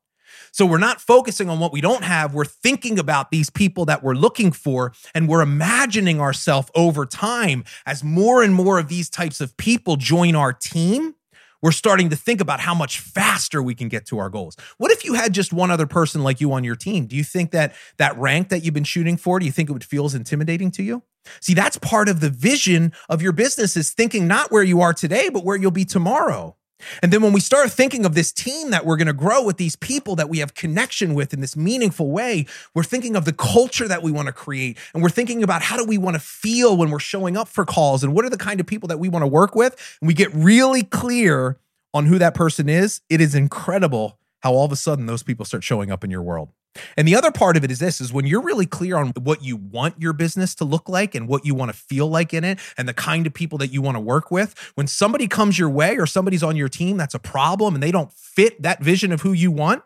So 0.53 0.67
we're 0.67 0.79
not 0.79 1.01
focusing 1.01 1.49
on 1.49 1.59
what 1.59 1.73
we 1.73 1.81
don't 1.81 2.05
have. 2.05 2.35
We're 2.35 2.45
thinking 2.45 2.99
about 2.99 3.31
these 3.31 3.51
people 3.51 3.85
that 3.87 4.03
we're 4.03 4.15
looking 4.15 4.53
for, 4.53 4.93
and 5.15 5.29
we're 5.29 5.43
imagining 5.43 6.21
ourselves 6.21 6.71
over 6.75 7.07
time 7.07 7.65
as 7.87 8.05
more 8.05 8.43
and 8.43 8.55
more 8.55 8.79
of 8.79 8.89
these 8.89 9.09
types 9.09 9.41
of 9.41 9.57
people 9.57 9.97
join 9.97 10.35
our 10.35 10.53
team. 10.53 11.15
We're 11.63 11.71
starting 11.71 12.11
to 12.11 12.17
think 12.17 12.41
about 12.41 12.59
how 12.59 12.75
much 12.75 12.99
faster 12.99 13.63
we 13.63 13.77
can 13.77 13.89
get 13.89 14.05
to 14.07 14.19
our 14.19 14.29
goals. 14.29 14.57
What 14.79 14.91
if 14.91 15.05
you 15.05 15.15
had 15.15 15.33
just 15.33 15.53
one 15.53 15.71
other 15.71 15.87
person 15.87 16.25
like 16.25 16.41
you 16.41 16.53
on 16.53 16.65
your 16.65 16.75
team? 16.75 17.07
Do 17.07 17.15
you 17.15 17.23
think 17.23 17.53
that 17.53 17.75
that 17.99 18.19
rank 18.19 18.49
that 18.49 18.65
you've 18.65 18.75
been 18.75 18.83
shooting 18.83 19.17
for, 19.17 19.39
do 19.39 19.47
you 19.47 19.53
think 19.53 19.71
it 19.71 19.73
would 19.73 19.85
feel 19.85 20.05
as 20.05 20.15
intimidating 20.17 20.73
to 20.73 20.83
you? 20.83 21.05
See, 21.41 21.55
that's 21.55 21.79
part 21.79 22.09
of 22.09 22.19
the 22.19 22.31
vision 22.31 22.93
of 23.09 23.23
your 23.23 23.31
business 23.31 23.77
is 23.77 23.93
thinking 23.93 24.27
not 24.27 24.51
where 24.51 24.65
you 24.65 24.81
are 24.81 24.93
today, 24.93 25.29
but 25.29 25.45
where 25.45 25.57
you'll 25.57 25.71
be 25.71 25.85
tomorrow. 25.85 26.57
And 27.03 27.13
then 27.13 27.23
when 27.23 27.33
we 27.33 27.41
start 27.41 27.71
thinking 27.71 28.05
of 28.05 28.15
this 28.15 28.33
team 28.33 28.71
that 28.71 28.85
we're 28.85 28.97
going 28.97 29.07
to 29.07 29.13
grow 29.13 29.43
with 29.45 29.57
these 29.57 29.77
people 29.77 30.17
that 30.17 30.29
we 30.29 30.39
have 30.39 30.55
connection 30.55 31.15
with 31.15 31.33
in 31.33 31.41
this 31.41 31.57
meaningful 31.57 32.11
way, 32.11 32.47
we're 32.75 32.83
thinking 32.83 33.17
of 33.17 33.25
the 33.25 33.33
culture 33.33 33.89
that 33.89 34.03
we 34.03 34.13
want 34.13 34.27
to 34.27 34.33
create. 34.33 34.79
And 34.95 35.03
we're 35.03 35.11
thinking 35.11 35.43
about 35.43 35.63
how 35.63 35.77
do 35.77 35.85
we 35.85 35.99
want 35.99 36.15
to 36.15 36.21
feel 36.21 36.77
when 36.77 36.91
we're 36.91 36.99
showing 36.99 37.37
up 37.37 37.49
for 37.49 37.65
calls 37.65 38.03
and 38.03 38.15
what 38.15 38.25
are 38.25 38.31
the 38.31 38.37
kind 38.37 38.61
of 38.61 38.67
people 38.67 38.89
that 38.89 38.99
we 38.99 39.09
want 39.09 39.23
to 39.23 39.29
work 39.29 39.55
with. 39.55 39.97
And 40.01 40.09
we 40.09 40.15
get 40.15 40.33
really 40.35 40.83
clear 40.83 41.59
on 41.95 42.07
who 42.07 42.19
that 42.19 42.35
person 42.35 42.69
is. 42.69 43.01
It 43.09 43.21
is 43.21 43.35
incredible 43.35 44.19
how 44.43 44.53
all 44.53 44.65
of 44.65 44.73
a 44.73 44.77
sudden 44.77 45.07
those 45.07 45.23
people 45.23 45.45
start 45.45 45.65
showing 45.65 45.91
up 45.91 46.05
in 46.05 46.11
your 46.11 46.23
world. 46.23 46.51
And 46.97 47.07
the 47.07 47.15
other 47.15 47.31
part 47.31 47.57
of 47.57 47.65
it 47.65 47.71
is 47.71 47.79
this 47.79 48.01
is 48.01 48.13
when 48.13 48.27
you're 48.27 48.43
really 48.43 48.67
clear 48.67 48.97
on 48.97 49.13
what 49.23 49.43
you 49.43 49.57
want 49.57 50.01
your 50.01 50.13
business 50.13 50.55
to 50.57 50.65
look 50.65 50.89
like 50.89 51.15
and 51.15 51.29
what 51.29 51.45
you 51.45 51.55
want 51.55 51.71
to 51.71 51.77
feel 51.77 52.09
like 52.09 52.33
in 52.33 52.45
it 52.45 52.59
and 52.79 52.89
the 52.89 52.95
kind 52.95 53.27
of 53.27 53.35
people 53.35 53.59
that 53.59 53.73
you 53.73 53.83
want 53.83 53.97
to 53.97 54.01
work 54.01 54.31
with, 54.31 54.55
when 54.75 54.87
somebody 54.87 55.29
comes 55.29 55.59
your 55.59 55.69
way 55.69 55.97
or 55.97 56.07
somebody's 56.07 56.43
on 56.43 56.57
your 56.57 56.69
team 56.69 56.97
that's 56.97 57.15
a 57.15 57.19
problem 57.19 57.75
and 57.75 57.83
they 57.83 57.91
don't 57.91 58.13
fit 58.13 58.61
that 58.63 58.83
vision 58.83 59.13
of 59.13 59.21
who 59.21 59.33
you 59.33 59.51
want, 59.51 59.83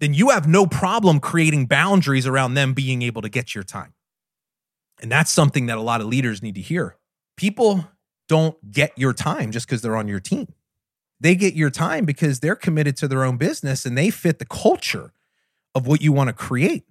then 0.00 0.12
you 0.12 0.30
have 0.30 0.48
no 0.48 0.66
problem 0.66 1.20
creating 1.20 1.66
boundaries 1.66 2.26
around 2.26 2.54
them 2.54 2.74
being 2.74 3.02
able 3.02 3.22
to 3.22 3.28
get 3.28 3.54
your 3.54 3.64
time. 3.64 3.94
And 5.00 5.10
that's 5.10 5.30
something 5.30 5.66
that 5.66 5.78
a 5.78 5.82
lot 5.82 6.00
of 6.00 6.08
leaders 6.08 6.42
need 6.42 6.56
to 6.56 6.60
hear. 6.60 6.96
People 7.36 7.86
don't 8.28 8.72
get 8.72 8.92
your 8.96 9.12
time 9.12 9.50
just 9.50 9.66
because 9.66 9.82
they're 9.82 9.96
on 9.96 10.08
your 10.08 10.20
team. 10.20 10.52
They 11.24 11.34
get 11.34 11.54
your 11.54 11.70
time 11.70 12.04
because 12.04 12.40
they're 12.40 12.54
committed 12.54 12.98
to 12.98 13.08
their 13.08 13.24
own 13.24 13.38
business 13.38 13.86
and 13.86 13.96
they 13.96 14.10
fit 14.10 14.38
the 14.38 14.44
culture 14.44 15.14
of 15.74 15.86
what 15.86 16.02
you 16.02 16.12
want 16.12 16.28
to 16.28 16.34
create. 16.34 16.84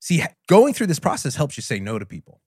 See, 0.00 0.22
going 0.48 0.74
through 0.74 0.88
this 0.88 0.98
process 0.98 1.34
helps 1.34 1.56
you 1.56 1.62
say 1.62 1.80
no 1.80 1.98
to 1.98 2.04
people. 2.04 2.42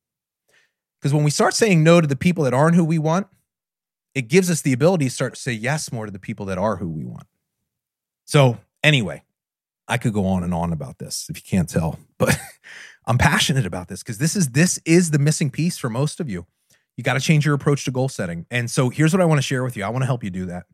Because 1.02 1.12
when 1.12 1.24
we 1.24 1.32
start 1.32 1.56
saying 1.56 1.84
no 1.84 2.00
to 2.02 2.06
the 2.06 2.16
people 2.16 2.44
that 2.44 2.54
aren't 2.54 2.76
who 2.76 2.86
we 2.86 3.00
want, 3.00 3.26
it 4.14 4.28
gives 4.28 4.52
us 4.52 4.62
the 4.62 4.72
ability 4.72 5.06
to 5.06 5.12
start 5.12 5.34
to 5.34 5.42
say 5.42 5.54
yes 5.54 5.92
more 5.92 6.06
to 6.06 6.12
the 6.12 6.20
people 6.20 6.46
that 6.46 6.60
are 6.60 6.76
who 6.76 6.88
we 6.88 7.04
want. 7.04 7.26
So, 8.26 8.60
anyway, 8.84 9.24
I 9.88 9.98
could 9.98 10.14
go 10.14 10.28
on 10.28 10.44
and 10.44 10.54
on 10.54 10.72
about 10.72 11.00
this 11.00 11.26
if 11.32 11.38
you 11.38 11.44
can't 11.44 11.68
tell, 11.68 11.98
but 12.20 12.40
I'm 13.08 13.18
passionate 13.18 13.66
about 13.66 13.88
this 13.88 14.04
because 14.04 14.20
this 14.20 14.36
is 14.36 14.50
this 14.50 14.80
is 14.86 15.10
the 15.10 15.18
missing 15.18 15.50
piece 15.50 15.80
for 15.80 15.90
most 15.90 16.20
of 16.20 16.30
you. 16.30 16.46
You 17.00 17.04
got 17.04 17.14
to 17.14 17.22
change 17.22 17.46
your 17.46 17.56
approach 17.56 17.86
to 17.86 17.92
goal 17.92 18.10
setting. 18.10 18.46
And 18.52 18.70
so 18.70 18.90
here's 18.90 19.14
what 19.14 19.22
I 19.22 19.26
want 19.26 19.38
to 19.38 19.42
share 19.42 19.64
with 19.64 19.78
you. 19.78 19.86
I 19.86 19.90
want 19.90 20.02
to 20.02 20.06
help 20.06 20.22
you 20.22 20.30
do 20.30 20.48
that. 20.48 20.66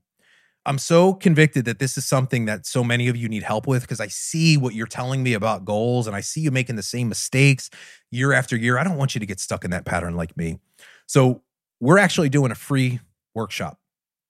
I'm 0.66 0.80
so 0.80 1.14
convicted 1.14 1.66
that 1.66 1.78
this 1.78 2.00
is 2.00 2.06
something 2.08 2.46
that 2.46 2.66
so 2.66 2.84
many 2.84 3.10
of 3.10 3.16
you 3.16 3.30
need 3.30 3.44
help 3.44 3.68
with 3.68 3.84
because 3.84 4.00
I 4.00 4.08
see 4.08 4.58
what 4.58 4.74
you're 4.74 4.88
telling 4.88 5.22
me 5.22 5.34
about 5.34 5.66
goals 5.66 6.08
and 6.08 6.16
I 6.16 6.22
see 6.22 6.42
you 6.42 6.50
making 6.50 6.78
the 6.78 6.82
same 6.82 7.10
mistakes 7.10 7.70
year 8.10 8.34
after 8.34 8.58
year. 8.58 8.80
I 8.80 8.84
don't 8.84 8.98
want 8.98 9.14
you 9.14 9.20
to 9.20 9.28
get 9.28 9.40
stuck 9.40 9.64
in 9.64 9.70
that 9.70 9.86
pattern 9.86 10.16
like 10.16 10.36
me. 10.36 10.58
So, 11.06 11.44
we're 11.80 12.00
actually 12.00 12.30
doing 12.30 12.50
a 12.50 12.56
free 12.56 13.02
workshop 13.36 13.78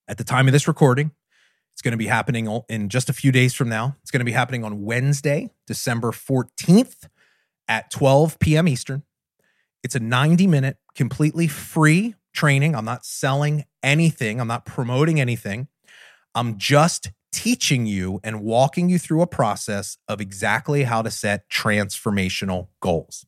at 0.10 0.18
the 0.18 0.26
time 0.26 0.48
of 0.48 0.52
this 0.52 0.68
recording. 0.68 1.12
It's 1.72 1.82
going 1.82 1.94
to 1.94 1.98
be 1.98 2.08
happening 2.08 2.50
in 2.68 2.90
just 2.90 3.08
a 3.08 3.14
few 3.14 3.32
days 3.32 3.54
from 3.54 3.70
now. 3.70 3.96
It's 4.02 4.12
going 4.12 4.20
to 4.20 4.26
be 4.26 4.34
happening 4.34 4.66
on 4.66 4.84
Wednesday, 4.84 5.50
December 5.66 6.12
14th 6.12 7.08
at 7.70 7.90
12 7.90 8.38
p.m. 8.40 8.68
Eastern. 8.68 9.04
It's 9.86 9.94
a 9.94 10.00
90 10.00 10.48
minute, 10.48 10.78
completely 10.96 11.46
free 11.46 12.16
training. 12.34 12.76
I'm 12.76 12.86
not 12.86 13.06
selling 13.06 13.66
anything, 13.84 14.42
I'm 14.42 14.48
not 14.48 14.66
promoting 14.66 15.22
anything. 15.22 15.68
I'm 16.34 16.58
just 16.58 17.12
teaching 17.32 17.86
you 17.86 18.20
and 18.24 18.42
walking 18.42 18.90
you 18.90 18.98
through 18.98 19.22
a 19.22 19.28
process 19.28 20.00
of 20.08 20.20
exactly 20.20 20.86
how 20.86 21.04
to 21.04 21.12
set 21.12 21.48
transformational 21.52 22.70
goals. 22.80 23.28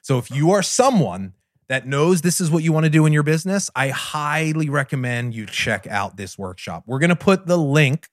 So 0.00 0.16
if 0.18 0.30
you 0.30 0.52
are 0.52 0.62
someone 0.62 1.32
that 1.68 1.88
knows 1.88 2.22
this 2.22 2.40
is 2.40 2.52
what 2.52 2.62
you 2.62 2.72
want 2.72 2.84
to 2.84 2.90
do 2.90 3.04
in 3.04 3.12
your 3.12 3.24
business, 3.24 3.68
I 3.74 3.88
highly 3.88 4.70
recommend 4.70 5.34
you 5.34 5.44
check 5.44 5.88
out 5.88 6.16
this 6.16 6.38
workshop. 6.38 6.84
We're 6.86 7.00
going 7.00 7.10
to 7.10 7.16
put 7.16 7.46
the 7.48 7.58
link 7.58 8.06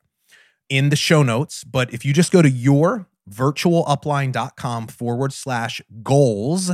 in 0.67 0.89
the 0.89 0.95
show 0.95 1.21
notes, 1.21 1.63
but 1.63 1.93
if 1.93 2.03
you 2.05 2.11
just 2.11 2.31
go 2.31 2.41
to 2.41 2.49
your 2.49 3.05
virtualupline.com 3.29 4.87
forward 4.87 5.31
slash 5.31 5.79
goals, 6.01 6.71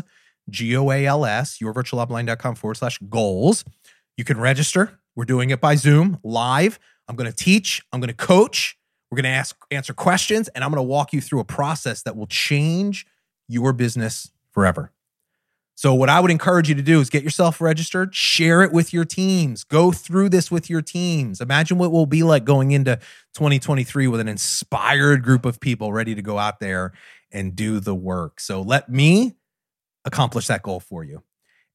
G 0.50 0.76
O 0.76 0.92
A 0.92 1.06
L 1.06 1.26
S, 1.26 1.60
yourvirtualupline.com 1.60 2.56
forward 2.56 2.76
slash 2.76 3.00
goals, 3.10 3.64
you 4.18 4.24
can 4.24 4.40
register. 4.40 5.00
We're 5.16 5.26
doing 5.26 5.50
it 5.50 5.60
by 5.60 5.76
Zoom 5.76 6.20
live. 6.24 6.80
I'm 7.08 7.16
going 7.16 7.30
to 7.30 7.36
teach, 7.36 7.82
I'm 7.92 8.00
going 8.00 8.10
to 8.10 8.14
coach, 8.14 8.78
we're 9.10 9.16
going 9.16 9.24
to 9.24 9.30
ask 9.30 9.56
answer 9.72 9.94
questions, 9.94 10.48
and 10.50 10.64
I'm 10.64 10.70
going 10.70 10.78
to 10.78 10.84
walk 10.84 11.14
you 11.14 11.22
through 11.22 11.40
a 11.40 11.46
process 11.46 12.04
that 12.04 12.16
will 12.16 12.28
change 12.28 13.08
your 13.48 13.74
business 13.74 14.32
forever. 14.52 14.92
So, 15.80 15.94
what 15.94 16.10
I 16.10 16.20
would 16.20 16.30
encourage 16.30 16.68
you 16.68 16.76
to 16.76 16.82
do 16.82 17.00
is 17.00 17.10
get 17.10 17.24
yourself 17.24 17.62
registered, 17.62 18.14
share 18.14 18.64
it 18.64 18.74
with 18.74 18.92
your 18.92 19.06
teams, 19.06 19.64
go 19.64 19.94
through 19.94 20.28
this 20.28 20.52
with 20.52 20.70
your 20.70 20.82
teams. 20.82 21.40
Imagine 21.40 21.78
what 21.78 21.94
will 21.94 22.06
be 22.06 22.22
like 22.22 22.44
going 22.44 22.72
into 22.72 22.98
2023 23.34 24.08
with 24.08 24.20
an 24.20 24.28
inspired 24.28 25.24
group 25.24 25.46
of 25.46 25.62
people 25.62 25.94
ready 25.94 26.14
to 26.14 26.22
go 26.22 26.38
out 26.38 26.60
there 26.60 26.92
and 27.32 27.56
do 27.56 27.80
the 27.80 27.96
work. 27.96 28.42
So, 28.42 28.62
let 28.62 28.90
me 28.90 29.38
accomplish 30.06 30.48
that 30.48 30.62
goal 30.62 30.80
for 30.80 31.04
you. 31.04 31.24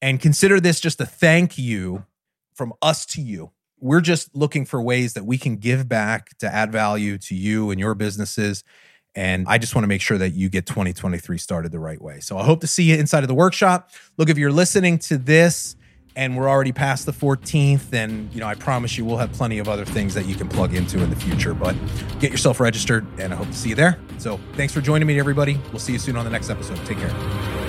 And 0.02 0.20
consider 0.20 0.60
this 0.60 0.80
just 0.80 1.00
a 1.00 1.06
thank 1.06 1.56
you 1.56 2.04
from 2.54 2.72
us 2.82 3.06
to 3.06 3.22
you. 3.22 3.50
We're 3.80 4.00
just 4.00 4.34
looking 4.34 4.64
for 4.64 4.80
ways 4.80 5.14
that 5.14 5.24
we 5.24 5.38
can 5.38 5.56
give 5.56 5.88
back 5.88 6.36
to 6.38 6.52
add 6.52 6.72
value 6.72 7.18
to 7.18 7.34
you 7.34 7.70
and 7.70 7.80
your 7.80 7.94
businesses 7.94 8.64
and 9.14 9.46
I 9.48 9.58
just 9.58 9.74
want 9.74 9.84
to 9.84 9.88
make 9.88 10.00
sure 10.00 10.18
that 10.18 10.30
you 10.30 10.48
get 10.48 10.66
2023 10.66 11.38
started 11.38 11.72
the 11.72 11.78
right 11.78 12.00
way. 12.00 12.20
So 12.20 12.36
I 12.36 12.44
hope 12.44 12.60
to 12.62 12.66
see 12.66 12.84
you 12.84 12.96
inside 12.96 13.22
of 13.22 13.28
the 13.28 13.34
workshop. 13.34 13.90
Look, 14.16 14.28
if 14.28 14.38
you're 14.38 14.52
listening 14.52 14.98
to 15.00 15.18
this 15.18 15.76
and 16.16 16.36
we're 16.36 16.48
already 16.48 16.72
past 16.72 17.06
the 17.06 17.12
14th, 17.12 17.90
then 17.90 18.28
you 18.32 18.40
know 18.40 18.46
I 18.46 18.54
promise 18.54 18.96
you 18.98 19.04
we'll 19.04 19.18
have 19.18 19.32
plenty 19.32 19.58
of 19.58 19.68
other 19.68 19.84
things 19.84 20.14
that 20.14 20.26
you 20.26 20.34
can 20.34 20.48
plug 20.48 20.74
into 20.74 21.02
in 21.02 21.10
the 21.10 21.16
future. 21.16 21.54
But 21.54 21.76
get 22.18 22.30
yourself 22.30 22.60
registered, 22.60 23.06
and 23.18 23.32
I 23.32 23.36
hope 23.36 23.48
to 23.48 23.54
see 23.54 23.70
you 23.70 23.74
there. 23.74 23.98
So 24.18 24.40
thanks 24.54 24.72
for 24.72 24.80
joining 24.80 25.06
me, 25.06 25.18
everybody. 25.18 25.60
We'll 25.70 25.80
see 25.80 25.92
you 25.92 25.98
soon 25.98 26.16
on 26.16 26.24
the 26.24 26.30
next 26.30 26.50
episode. 26.50 26.84
Take 26.86 26.98
care. 26.98 27.63